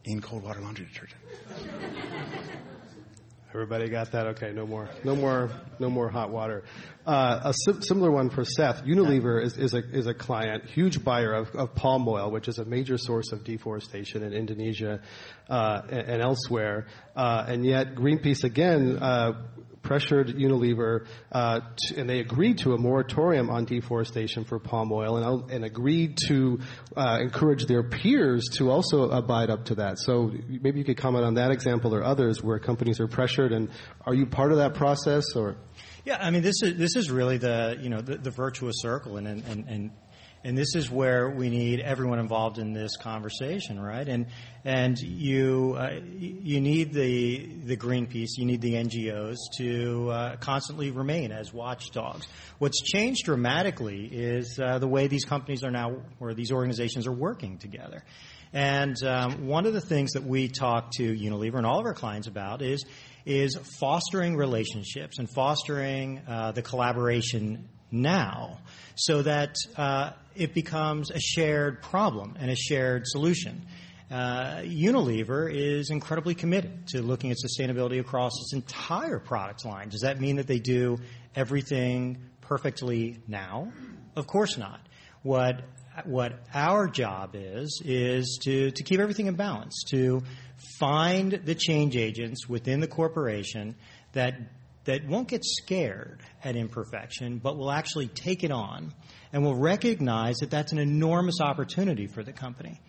[0.05, 1.21] in cold water laundry detergent.
[3.55, 4.27] Everybody got that?
[4.27, 6.65] Okay, no more, no more, no more hot water.
[7.07, 8.85] Uh, a sim- similar one for Seth.
[8.85, 12.59] Unilever is, is a is a client, huge buyer of, of palm oil, which is
[12.59, 15.01] a major source of deforestation in Indonesia
[15.49, 16.89] uh, and, and, elsewhere.
[17.17, 19.33] Uh, and yet, Greenpeace again uh,
[19.89, 25.17] pressured Unilever, uh, to, and they agreed to a moratorium on deforestation for palm oil,
[25.17, 26.61] and, and agreed to
[26.95, 29.99] uh, encourage their peers to also abide up to that.
[29.99, 33.71] So maybe you could comment on that example or others where companies are pressured, and
[34.05, 35.57] are you part of that process or?
[36.05, 39.17] Yeah, I mean, this is this is really the you know the, the virtuous circle,
[39.17, 39.91] and and and
[40.45, 44.09] and this is where we need everyone involved in this conversation, right?
[44.09, 44.27] And
[44.65, 50.91] and you uh, you need the the Greenpeace, you need the NGOs to uh, constantly
[50.91, 52.27] remain as watchdogs.
[52.59, 57.13] What's changed dramatically is uh, the way these companies are now, or these organizations are
[57.13, 58.05] working together.
[58.53, 61.95] And um, one of the things that we talk to Unilever and all of our
[61.95, 62.85] clients about is
[63.27, 68.59] is fostering relationships and fostering uh, the collaboration now
[68.95, 73.67] so that uh, it becomes a shared problem and a shared solution.
[74.11, 79.91] Uh, Unilever is incredibly committed to looking at sustainability across its entire product line.
[79.91, 80.99] Does that mean that they do
[81.37, 83.71] everything perfectly now?
[84.17, 84.81] Of course not.
[85.23, 85.63] What
[86.05, 90.23] what our job is is to, to keep everything in balance, to
[90.79, 93.75] find the change agents within the corporation
[94.13, 94.35] that
[94.89, 98.95] that won't get scared at imperfection, but will actually take it on
[99.35, 102.81] and will recognize that that's an enormous opportunity for the company.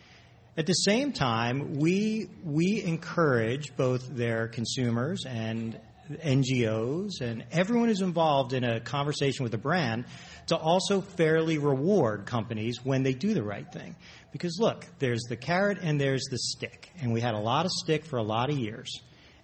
[0.55, 5.77] At the same time, we, we encourage both their consumers and
[6.09, 10.05] NGOs and everyone who's involved in a conversation with a brand
[10.47, 13.97] to also fairly reward companies when they do the right thing.
[14.31, 16.91] Because look, there's the carrot and there's the stick.
[17.01, 19.01] And we had a lot of stick for a lot of years.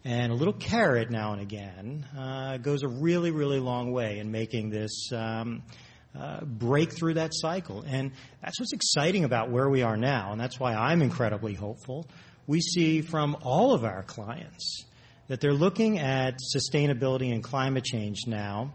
[0.08, 4.30] And a little carrot now and again uh, goes a really, really long way in
[4.30, 5.64] making this um,
[6.16, 7.82] uh, break through that cycle.
[7.82, 10.32] And that's what's exciting about where we are now.
[10.32, 12.06] And that's why I'm incredibly hopeful.
[12.45, 14.86] We see from all of our clients
[15.28, 18.74] that they're looking at sustainability and climate change now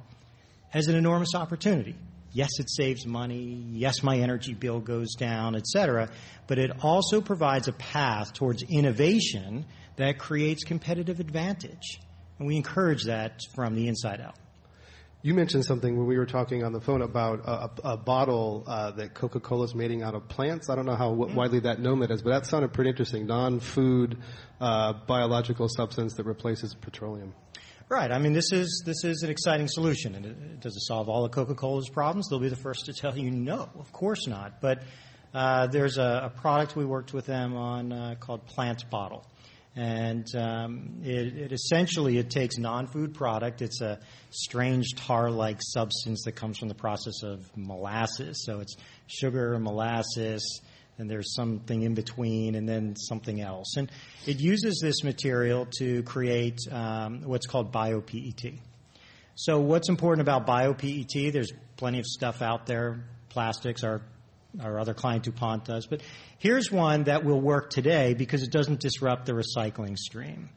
[0.74, 1.94] as an enormous opportunity.
[2.32, 3.64] Yes, it saves money.
[3.70, 6.08] Yes, my energy bill goes down, et cetera.
[6.48, 9.66] But it also provides a path towards innovation
[10.00, 12.00] that creates competitive advantage.
[12.38, 14.36] And we encourage that from the inside out.
[15.22, 18.92] You mentioned something when we were talking on the phone about a, a bottle uh,
[18.92, 20.70] that Coca-Cola is making out of plants.
[20.70, 21.34] I don't know how mm-hmm.
[21.34, 23.26] widely that known that is, but that sounded pretty interesting.
[23.26, 24.16] Non-food
[24.62, 27.34] uh, biological substance that replaces petroleum.
[27.90, 28.10] Right.
[28.10, 31.24] I mean, this is this is an exciting solution, and it, does it solve all
[31.24, 32.28] of Coca-Cola's problems?
[32.28, 34.60] They'll be the first to tell you no, of course not.
[34.60, 34.84] But
[35.34, 39.26] uh, there's a, a, product we worked with them on uh, called Plant Bottle,
[39.76, 43.62] and um, it, it, essentially it takes non-food product.
[43.62, 44.00] It's a
[44.30, 48.44] strange tar-like substance that comes from the process of molasses.
[48.44, 50.60] So it's sugar, molasses,
[50.98, 53.76] and there's something in between, and then something else.
[53.76, 53.90] And
[54.26, 58.54] it uses this material to create um, what's called bio-PET.
[59.34, 61.32] So what's important about bio-PET?
[61.32, 63.04] There's plenty of stuff out there.
[63.30, 64.02] Plastics, our
[64.62, 66.02] our other client DuPont does, but
[66.38, 70.50] here's one that will work today because it doesn't disrupt the recycling stream.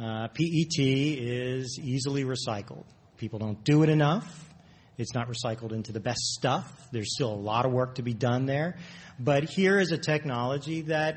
[0.00, 2.84] Uh, PET is easily recycled.
[3.16, 4.50] People don't do it enough.
[4.98, 6.88] It's not recycled into the best stuff.
[6.92, 8.76] There's still a lot of work to be done there.
[9.18, 11.16] But here is a technology that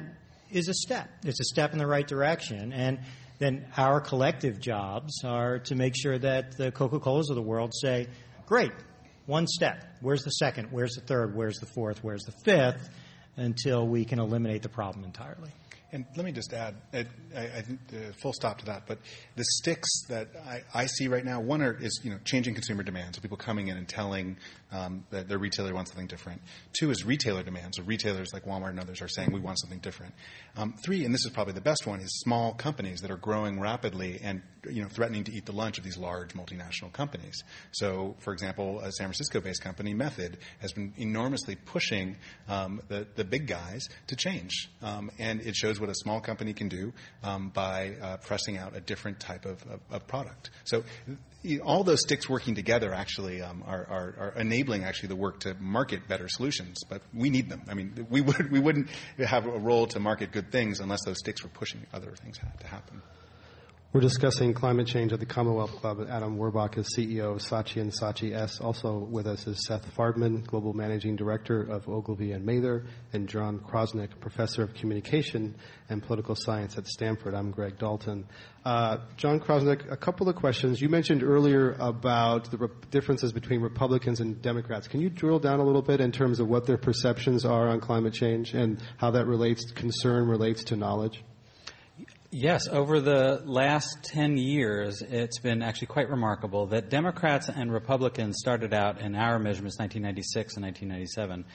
[0.52, 1.10] is a step.
[1.24, 2.72] It's a step in the right direction.
[2.72, 3.00] And
[3.40, 7.74] then our collective jobs are to make sure that the Coca Colas of the world
[7.74, 8.08] say,
[8.46, 8.72] great,
[9.28, 9.84] one step.
[10.02, 10.70] Where's the second?
[10.72, 11.36] Where's the third?
[11.36, 12.04] Where's the fourth?
[12.04, 12.90] Where's the fifth?
[13.36, 15.52] Until we can eliminate the problem entirely.
[15.92, 17.06] And let me just add, I,
[17.36, 18.88] I the full stop to that.
[18.88, 18.98] But
[19.36, 22.84] the sticks that I, I see right now, one are, is you know changing consumer
[22.84, 24.38] demand, so people coming in and telling
[24.72, 26.42] um, that their retailer wants something different.
[26.78, 29.80] Two is retailer demand, so retailers like Walmart and others are saying we want something
[29.80, 30.14] different.
[30.56, 33.60] Um, three, and this is probably the best one, is small companies that are growing
[33.60, 37.44] rapidly and you know threatening to eat the lunch of these large multinational companies.
[37.72, 43.24] So, for example, a San Francisco-based company, Method, has been enormously pushing um, the the
[43.24, 46.94] big guys to change, um, and it shows what a small company can do
[47.24, 50.50] um, by uh, pressing out a different type of, of, of product.
[50.66, 50.84] So
[51.64, 55.56] all those sticks working together actually um, are, are, are, enabling actually the work to
[55.60, 56.78] market better solutions.
[56.90, 57.64] But we need them.
[57.70, 61.20] I mean, we would we wouldn't have a role to market good things unless those
[61.20, 63.02] sticks were pushing other things to happen.
[63.94, 66.06] We're discussing climate change at the Commonwealth Club.
[66.10, 68.60] Adam Werbach is CEO of Saatchi and Saatchi S.
[68.60, 73.60] Also with us is Seth Farbman, Global Managing Director of Ogilvy and Mather, and John
[73.60, 75.56] Krosnick, Professor of Communication
[75.88, 77.34] and Political Science at Stanford.
[77.34, 78.28] I'm Greg Dalton.
[78.66, 80.82] Uh, John Krosnick, a couple of questions.
[80.82, 84.90] You mentioned earlier about the re- differences between Republicans and Democrats.
[84.90, 87.80] Can you drill down a little bit in terms of what their perceptions are on
[87.80, 91.24] climate change and how that relates, concern relates to knowledge?
[92.30, 98.36] Yes, over the last 10 years, it's been actually quite remarkable that Democrats and Republicans
[98.40, 101.46] started out in our measurements 1996 and 1997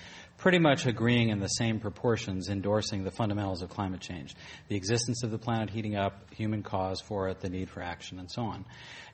[0.43, 4.35] pretty much agreeing in the same proportions, endorsing the fundamentals of climate change
[4.69, 8.19] the existence of the planet heating up, human cause for it, the need for action,
[8.19, 8.65] and so on.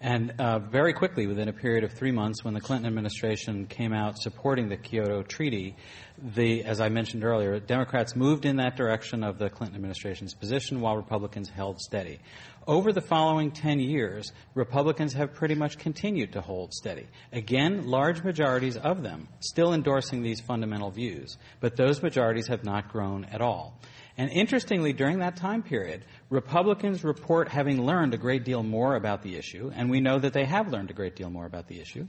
[0.00, 3.92] And uh, very quickly, within a period of three months, when the Clinton administration came
[3.92, 5.76] out supporting the Kyoto Treaty,
[6.16, 10.80] the, as I mentioned earlier, Democrats moved in that direction of the Clinton administration's position
[10.80, 12.20] while Republicans held steady.
[12.68, 17.06] Over the following 10 years, Republicans have pretty much continued to hold steady.
[17.32, 22.92] Again, large majorities of them still endorsing these fundamental views, but those majorities have not
[22.92, 23.80] grown at all.
[24.18, 29.22] And interestingly, during that time period, Republicans report having learned a great deal more about
[29.22, 31.80] the issue, and we know that they have learned a great deal more about the
[31.80, 32.06] issue.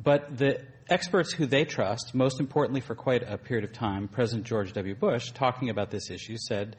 [0.00, 4.46] But the experts who they trust, most importantly for quite a period of time, President
[4.46, 4.94] George W.
[4.94, 6.76] Bush, talking about this issue, said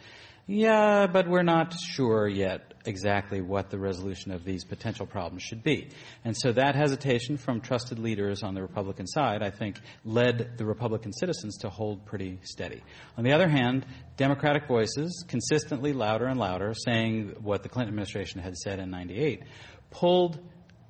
[0.50, 5.64] yeah, but we're not sure yet exactly what the resolution of these potential problems should
[5.64, 5.90] be.
[6.26, 10.66] And so that hesitation from trusted leaders on the Republican side, I think, led the
[10.66, 12.82] Republican citizens to hold pretty steady.
[13.18, 13.86] On the other hand,
[14.16, 19.44] Democratic voices, consistently louder and louder, saying what the Clinton administration had said in 98,
[19.92, 20.40] pulled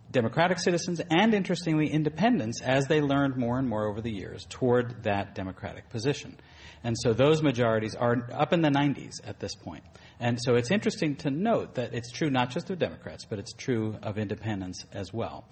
[0.09, 5.03] Democratic citizens and, interestingly, independents as they learned more and more over the years toward
[5.03, 6.37] that Democratic position.
[6.83, 9.83] And so those majorities are up in the 90s at this point.
[10.19, 13.53] And so it's interesting to note that it's true not just of Democrats, but it's
[13.53, 15.45] true of independents as well.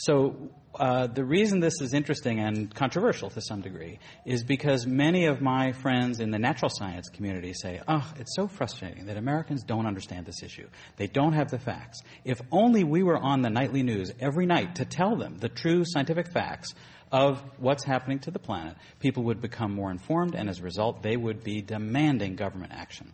[0.00, 5.26] So uh, the reason this is interesting and controversial to some degree is because many
[5.26, 9.64] of my friends in the natural science community say, oh, it's so frustrating that Americans
[9.64, 10.68] don't understand this issue.
[10.98, 11.98] They don't have the facts.
[12.24, 15.84] If only we were on the nightly news every night to tell them the true
[15.84, 16.74] scientific facts
[17.12, 21.02] of what's happening to the planet, people would become more informed, and as a result,
[21.02, 23.12] they would be demanding government action.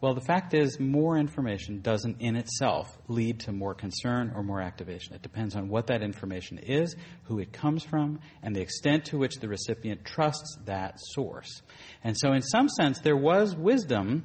[0.00, 4.62] Well, the fact is, more information doesn't in itself lead to more concern or more
[4.62, 5.14] activation.
[5.14, 9.18] It depends on what that information is, who it comes from, and the extent to
[9.18, 11.60] which the recipient trusts that source.
[12.02, 14.24] And so, in some sense, there was wisdom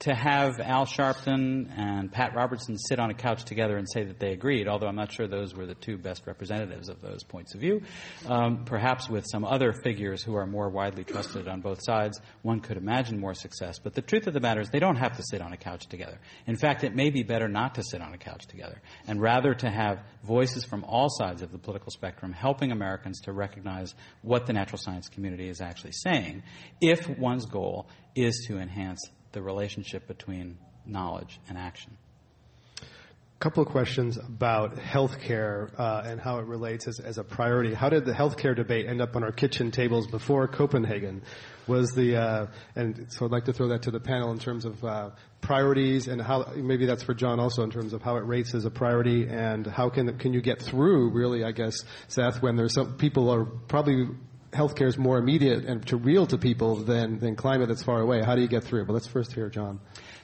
[0.00, 4.18] to have Al Sharpton and Pat Robertson sit on a couch together and say that
[4.18, 7.54] they agreed, although I'm not sure those were the two best representatives of those points
[7.54, 7.82] of view.
[8.26, 12.60] Um, perhaps with some other figures who are more widely trusted on both sides, one
[12.60, 13.78] could imagine more success.
[13.78, 15.86] But the truth of the matter is they don't have to sit on a couch
[15.86, 16.18] together.
[16.46, 19.52] In fact, it may be better not to sit on a couch together, and rather
[19.52, 24.46] to have voices from all sides of the political spectrum helping Americans to recognize what
[24.46, 26.42] the natural science community is actually saying
[26.80, 27.86] if one's goal
[28.16, 29.00] is to enhance
[29.32, 31.96] the relationship between knowledge and action.
[32.82, 37.72] A couple of questions about healthcare uh, and how it relates as, as, a priority.
[37.72, 41.22] How did the healthcare debate end up on our kitchen tables before Copenhagen?
[41.66, 44.66] Was the uh, and so I'd like to throw that to the panel in terms
[44.66, 45.10] of uh,
[45.40, 48.66] priorities and how maybe that's for John also in terms of how it rates as
[48.66, 52.74] a priority and how can can you get through really I guess Seth when there's
[52.74, 54.08] some people are probably
[54.52, 58.22] healthcare is more immediate and to real to people than, than climate that's far away.
[58.22, 58.84] How do you get through?
[58.86, 59.80] But let's first hear John.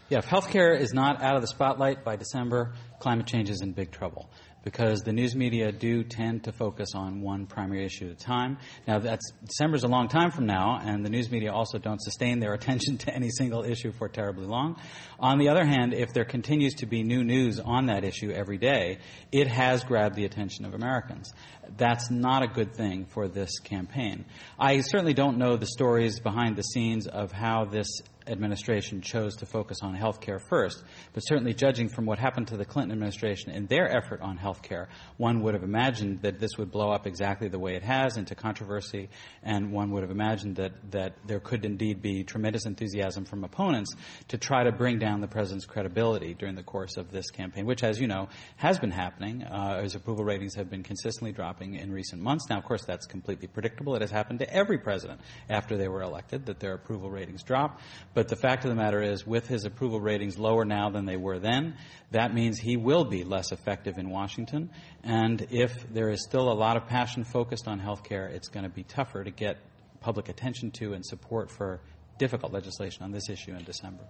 [0.08, 3.72] Yeah, if healthcare is not out of the spotlight by December, climate change is in
[3.72, 4.30] big trouble
[4.66, 8.58] because the news media do tend to focus on one primary issue at a time.
[8.84, 12.40] Now, that's December's a long time from now, and the news media also don't sustain
[12.40, 14.76] their attention to any single issue for terribly long.
[15.20, 18.58] On the other hand, if there continues to be new news on that issue every
[18.58, 18.98] day,
[19.30, 21.32] it has grabbed the attention of Americans.
[21.76, 24.24] That's not a good thing for this campaign.
[24.58, 29.46] I certainly don't know the stories behind the scenes of how this administration chose to
[29.46, 30.82] focus on health care first.
[31.12, 34.62] But certainly, judging from what happened to the Clinton administration in their effort on health
[34.62, 38.16] care, one would have imagined that this would blow up exactly the way it has
[38.16, 39.08] into controversy,
[39.42, 43.94] and one would have imagined that, that there could indeed be tremendous enthusiasm from opponents
[44.28, 47.82] to try to bring down the president's credibility during the course of this campaign, which,
[47.82, 49.42] as you know, has been happening.
[49.42, 52.46] Uh, his approval ratings have been consistently dropping in recent months.
[52.48, 53.94] Now, of course, that's completely predictable.
[53.94, 57.80] It has happened to every president after they were elected that their approval ratings drop.
[58.14, 61.16] But the fact of the matter is, with his approval ratings lower now than they
[61.16, 61.76] were then,
[62.11, 64.70] that means he will be less effective in Washington.
[65.02, 68.64] And if there is still a lot of passion focused on health care, it's going
[68.64, 69.59] to be tougher to get
[70.00, 71.80] public attention to and support for
[72.18, 74.04] difficult legislation on this issue in December.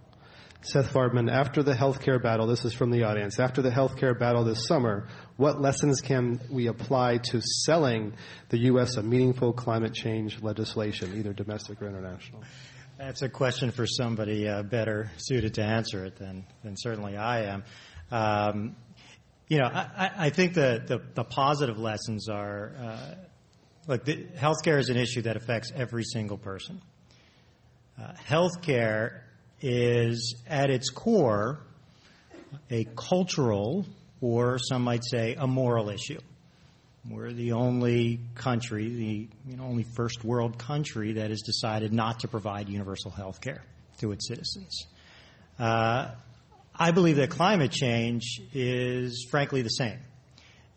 [0.63, 4.45] Seth Farbman, after the healthcare battle, this is from the audience, after the healthcare battle
[4.45, 8.15] this summer, what lessons can we apply to selling
[8.49, 8.97] the U.S.
[8.97, 12.43] a meaningful climate change legislation, either domestic or international?
[12.99, 17.43] That's a question for somebody uh, better suited to answer it than, than certainly I
[17.45, 17.65] am.
[18.11, 18.77] Um,
[19.49, 23.15] you know, I, I think the, the, the, positive lessons are uh,
[23.87, 26.81] look, the, healthcare is an issue that affects every single person.
[28.01, 29.21] Uh, healthcare
[29.61, 31.61] is at its core
[32.71, 33.87] a cultural,
[34.21, 36.19] or some might say a moral issue.
[37.09, 42.21] We're the only country, the you know, only first world country that has decided not
[42.21, 43.63] to provide universal health care
[44.01, 44.87] to its citizens.
[45.59, 46.11] Uh,
[46.75, 49.99] I believe that climate change is frankly the same,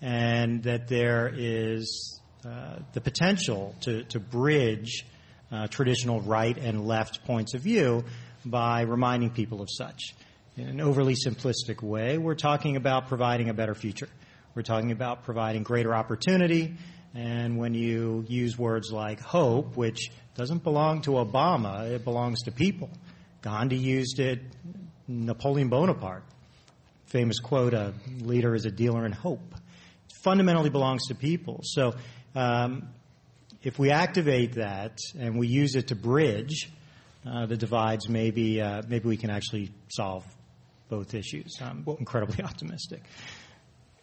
[0.01, 5.05] and that there is uh, the potential to, to bridge
[5.51, 8.03] uh, traditional right and left points of view
[8.45, 10.15] by reminding people of such.
[10.57, 14.09] In an overly simplistic way, we're talking about providing a better future.
[14.55, 16.75] We're talking about providing greater opportunity.
[17.13, 22.51] And when you use words like hope, which doesn't belong to Obama, it belongs to
[22.51, 22.89] people.
[23.41, 24.41] Gandhi used it,
[25.07, 26.23] Napoleon Bonaparte.
[27.05, 29.55] Famous quote, a leader is a dealer in hope.
[30.09, 31.61] It fundamentally belongs to people.
[31.63, 31.95] So
[32.35, 32.89] um,
[33.63, 36.69] if we activate that and we use it to bridge
[37.25, 40.23] uh, the divides, maybe, uh, maybe we can actually solve
[40.89, 41.57] both issues.
[41.61, 43.03] I'm incredibly optimistic.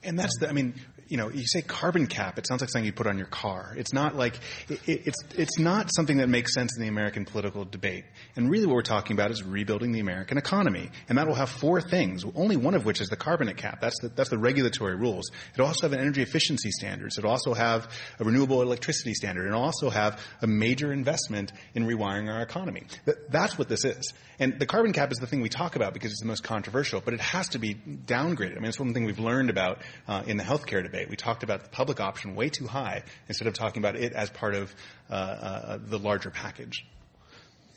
[0.02, 0.74] And that's the, I mean,
[1.08, 3.74] you know, you say carbon cap, it sounds like something you put on your car.
[3.76, 4.38] It's not like,
[4.68, 8.04] it, it's, it's not something that makes sense in the American political debate.
[8.34, 10.90] And really what we're talking about is rebuilding the American economy.
[11.08, 13.80] And that will have four things, only one of which is the carbon cap.
[13.80, 15.30] That's the, that's the regulatory rules.
[15.54, 17.18] It'll also have an energy efficiency standards.
[17.18, 17.88] It'll also have
[18.18, 19.44] a renewable electricity standard.
[19.46, 22.82] And it'll also have a major investment in rewiring our economy.
[23.04, 24.12] That, that's what this is.
[24.38, 27.00] And the carbon cap is the thing we talk about because it's the most controversial,
[27.00, 28.56] but it has to be downgraded.
[28.56, 29.78] I mean, it's one thing we've learned about
[30.08, 31.08] uh, in the healthcare debate.
[31.08, 34.30] We talked about the public option way too high instead of talking about it as
[34.30, 34.74] part of
[35.10, 36.84] uh, uh, the larger package.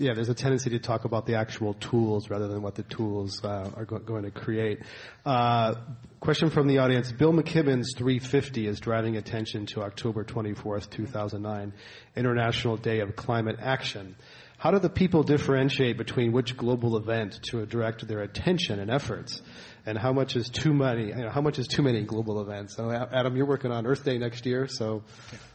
[0.02, 3.44] Yeah, there's a tendency to talk about the actual tools rather than what the tools
[3.44, 4.80] uh, are go- going to create.
[5.26, 5.76] Uh,
[6.22, 7.12] question from the audience.
[7.12, 11.74] Bill McKibben's 350 is driving attention to October 24th, 2009,
[12.16, 14.16] International Day of Climate Action.
[14.60, 19.42] How do the people differentiate between which global event to direct their attention and efforts?
[19.86, 22.76] And how much is too many, you know, how much is too many global events?
[22.76, 25.04] So Adam, you're working on Earth Day next year, so.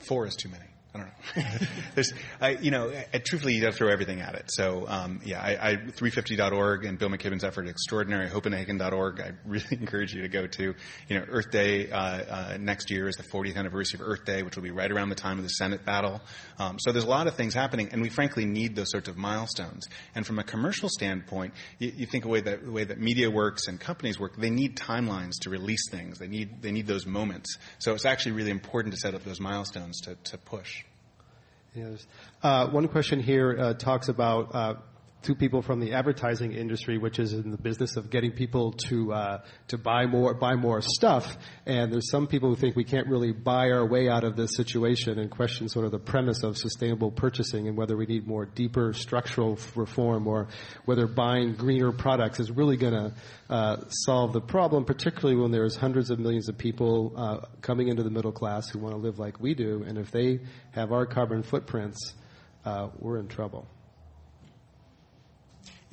[0.09, 0.74] Four is too many.
[0.95, 1.67] I don't know.
[1.97, 4.45] There's, I, you know, I, truthfully, you got to throw everything at it.
[4.49, 8.29] So, um, yeah, I, I 350.org and Bill McKibben's effort extraordinary.
[8.29, 9.21] Hopenhagen.org.
[9.21, 10.75] I really encourage you to go to.
[11.09, 14.45] You know, Earth Day uh, uh, next year is the 40th anniversary of Earth Day,
[14.45, 16.21] which will be right around the time of the Senate battle.
[16.61, 19.17] Um, so there's a lot of things happening, and we frankly need those sorts of
[19.17, 19.89] milestones.
[20.15, 23.67] And from a commercial standpoint, you, you think way that the way that media works
[23.67, 26.21] and companies work, they need timelines to release things.
[26.21, 27.59] They need they need those moments.
[27.81, 30.84] So it's actually really important to set up those milestones to, to push.
[31.75, 32.07] Yes.
[32.41, 34.75] Uh, one question here uh, talks about uh,
[35.25, 39.13] two people from the advertising industry, which is in the business of getting people to
[39.13, 41.37] uh, to buy more buy more stuff.
[41.67, 44.55] And there's some people who think we can't really buy our way out of this
[44.55, 48.45] situation and question sort of the premise of sustainable purchasing and whether we need more
[48.45, 50.49] deeper structural reform or
[50.85, 53.15] whether buying greener products is really going to
[53.51, 58.03] uh, solve the problem, particularly when there's hundreds of millions of people uh, coming into
[58.03, 60.41] the middle class who want to live like we do, and if they
[60.73, 62.15] have our carbon footprints,
[62.65, 63.67] uh, we're in trouble.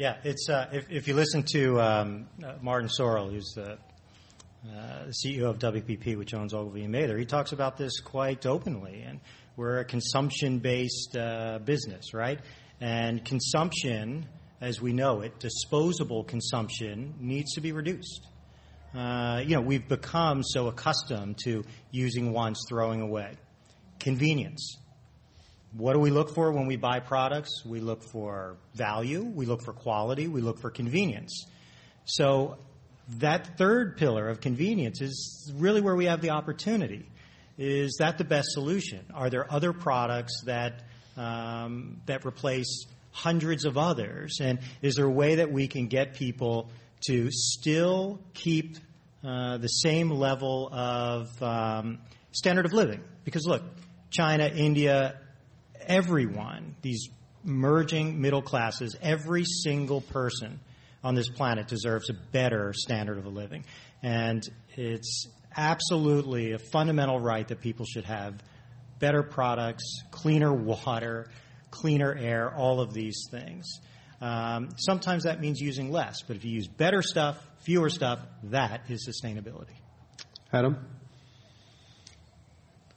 [0.02, 5.12] Yeah, it's uh, if, if you listen to um, uh, Martin Sorrell, who's the, uh,
[5.12, 9.04] CEO of WPP, which owns Ogilvy and Mather, he talks about this quite openly.
[9.04, 9.20] And
[9.56, 12.40] we're a consumption-based uh, business, right?
[12.80, 14.26] And consumption,
[14.60, 18.26] as we know it, disposable consumption needs to be reduced.
[18.96, 23.34] Uh, you know, we've become so accustomed to using once, throwing away.
[24.00, 24.80] Convenience
[25.74, 27.64] what do we look for when we buy products?
[27.66, 31.46] We look for value, we look for quality, we look for convenience.
[32.06, 32.58] So
[33.20, 37.06] that third pillar of convenience is really where we have the opportunity.
[37.58, 39.06] Is that the best solution?
[39.14, 40.84] Are there other products that
[41.18, 44.40] um, that replace hundreds of others?
[44.42, 46.70] And is there a way that we can get people
[47.08, 48.78] to still keep
[49.24, 52.00] uh, the same level of um,
[52.32, 53.02] standard of living?
[53.24, 53.64] Because look,
[54.10, 55.20] China, India,
[55.88, 57.10] everyone, these
[57.44, 60.60] merging middle classes, every single person
[61.04, 63.66] on this planet deserves a better standard of a living.
[64.04, 64.44] And
[64.76, 68.36] it's absolutely a fundamental right that people should have
[69.00, 71.30] better products, cleaner water,
[71.72, 73.80] cleaner air, all of these things.
[74.22, 78.84] Um, sometimes that means using less, but if you use better stuff, fewer stuff, that
[78.90, 79.76] is sustainability.
[80.54, 80.78] Adam?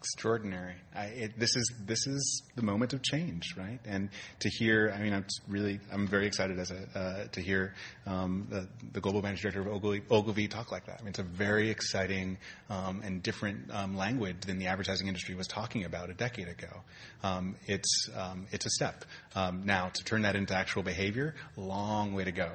[0.05, 0.75] Extraordinary.
[0.95, 3.81] I, it, this is this is the moment of change, right?
[3.87, 7.75] And to hear, I mean, I'm really, I'm very excited as a uh, to hear
[8.07, 10.99] um, the, the, global managing director of Ogilvy, Ogilvy, talk like that.
[11.01, 12.37] I mean, it's a very exciting
[12.69, 16.83] um, and different um, language than the advertising industry was talking about a decade ago.
[17.23, 21.35] Um, it's um, it's a step um, now to turn that into actual behavior.
[21.57, 22.51] Long way to go.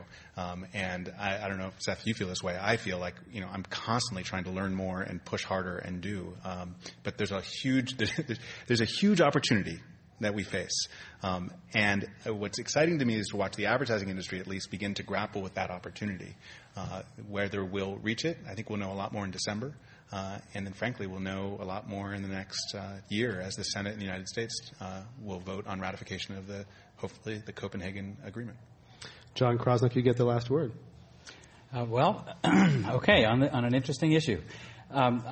[0.73, 2.57] And I, I, don't know, if Seth, you feel this way.
[2.59, 6.01] I feel like you know I'm constantly trying to learn more and push harder and
[6.01, 6.35] do.
[7.03, 8.11] but there's a huge there's,
[8.67, 9.79] there's a huge opportunity
[10.21, 10.87] that we face.
[11.23, 14.93] Um, and what's exciting to me is to watch the advertising industry at least begin
[14.95, 16.35] to grapple with that opportunity.
[16.75, 19.73] Uh, whether we'll reach it, I think we'll know a lot more in December.
[20.11, 23.55] Uh, and then, frankly, we'll know a lot more in the next uh, year as
[23.55, 26.65] the Senate in the United States uh, will vote on ratification of the,
[26.97, 28.57] hopefully, the Copenhagen Agreement.
[29.35, 30.71] John Krosnick, you get the last word.
[31.73, 34.41] Uh, well, okay, on, the, on an interesting issue.
[34.91, 35.23] Um,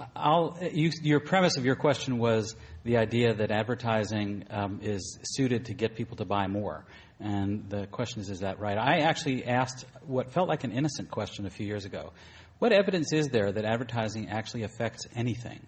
[0.71, 5.73] you, your premise of your question was the idea that advertising um, is suited to
[5.73, 6.85] get people to buy more.
[7.19, 8.77] And the question is, is that right?
[8.77, 12.13] I actually asked what felt like an innocent question a few years ago.
[12.59, 15.59] What evidence is there that advertising actually affects anything?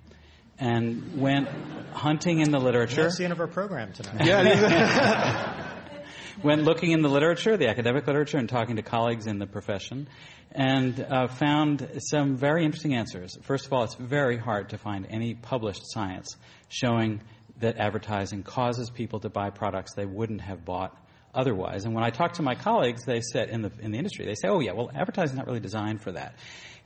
[0.60, 1.48] And went
[1.94, 3.04] hunting in the literature.
[3.04, 4.26] That's the end of our program tonight.
[4.26, 5.74] Yeah.
[6.44, 10.08] went looking in the literature, the academic literature, and talking to colleagues in the profession,
[10.52, 13.38] and uh, found some very interesting answers.
[13.42, 16.36] First of all, it's very hard to find any published science
[16.70, 17.22] showing
[17.60, 20.96] that advertising causes people to buy products they wouldn't have bought
[21.34, 21.86] otherwise.
[21.86, 24.36] And when I talk to my colleagues, they said in the in the industry, they
[24.36, 26.36] say, "Oh yeah, well, advertising is not really designed for that."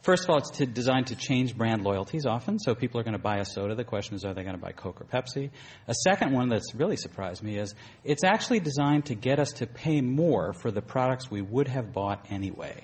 [0.03, 2.59] First of all, it's to, designed to change brand loyalties often.
[2.59, 3.73] So people are going to buy a soda.
[3.73, 5.49] The question is, are they going to buy Coke or Pepsi?
[5.87, 7.73] A second one that's really surprised me is
[8.03, 11.93] it's actually designed to get us to pay more for the products we would have
[11.93, 12.83] bought anyway.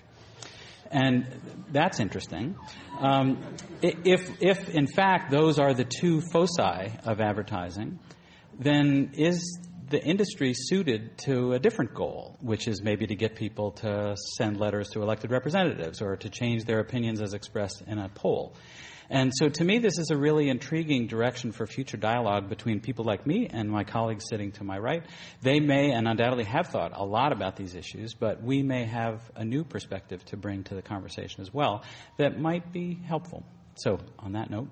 [0.92, 1.28] And
[1.72, 2.56] that's interesting.
[3.00, 3.44] Um,
[3.82, 8.00] if, if, in fact, those are the two foci of advertising,
[8.58, 13.72] then is the industry suited to a different goal, which is maybe to get people
[13.72, 18.10] to send letters to elected representatives or to change their opinions as expressed in a
[18.10, 18.56] poll?
[19.10, 23.06] And so to me, this is a really intriguing direction for future dialogue between people
[23.06, 25.04] like me and my colleagues sitting to my right.
[25.42, 29.22] They may and undoubtedly have thought a lot about these issues, but we may have
[29.36, 31.84] a new perspective to bring to the conversation as well
[32.18, 33.44] that might be helpful.
[33.78, 34.70] So on that note,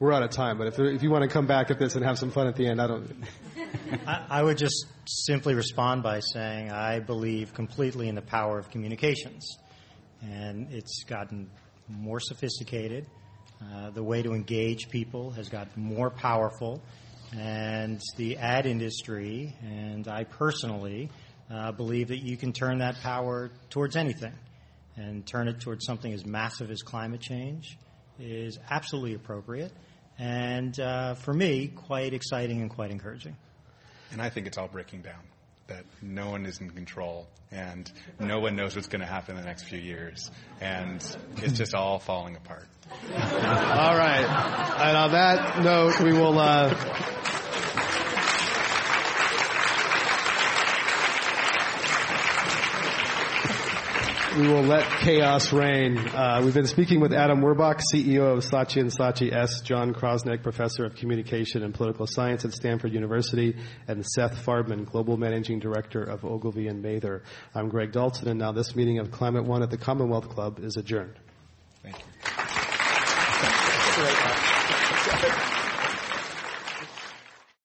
[0.00, 0.58] we're out of time.
[0.58, 2.56] But if, if you want to come back at this and have some fun at
[2.56, 3.24] the end, I don't.
[4.06, 8.70] I, I would just simply respond by saying I believe completely in the power of
[8.70, 9.56] communications,
[10.22, 11.50] and it's gotten
[11.88, 13.06] more sophisticated.
[13.60, 16.80] Uh, the way to engage people has gotten more powerful,
[17.36, 21.10] and the ad industry and I personally
[21.50, 24.34] uh, believe that you can turn that power towards anything,
[24.96, 27.76] and turn it towards something as massive as climate change
[28.20, 29.72] is absolutely appropriate,
[30.18, 33.36] and uh, for me, quite exciting and quite encouraging.
[34.10, 35.20] And I think it's all breaking down.
[35.68, 39.42] That no one is in control, and no one knows what's going to happen in
[39.42, 40.30] the next few years,
[40.62, 41.04] and
[41.36, 42.66] it's just all falling apart.
[43.04, 44.24] all right.
[44.80, 46.38] And on that note, we will.
[46.38, 46.74] Uh,
[54.38, 55.98] we will let chaos reign.
[55.98, 60.44] Uh, we've been speaking with Adam Werbach, CEO of Saatchi and Saatchi S, John Krosnick,
[60.44, 63.56] Professor of Communication and Political Science at Stanford University,
[63.88, 67.24] and Seth Farbman, Global Managing Director of Ogilvy and Mather.
[67.52, 70.76] I'm Greg Dalton, and now this meeting of Climate One at the Commonwealth Club is
[70.76, 71.18] adjourned.
[71.82, 71.98] Thank
[75.42, 75.47] you.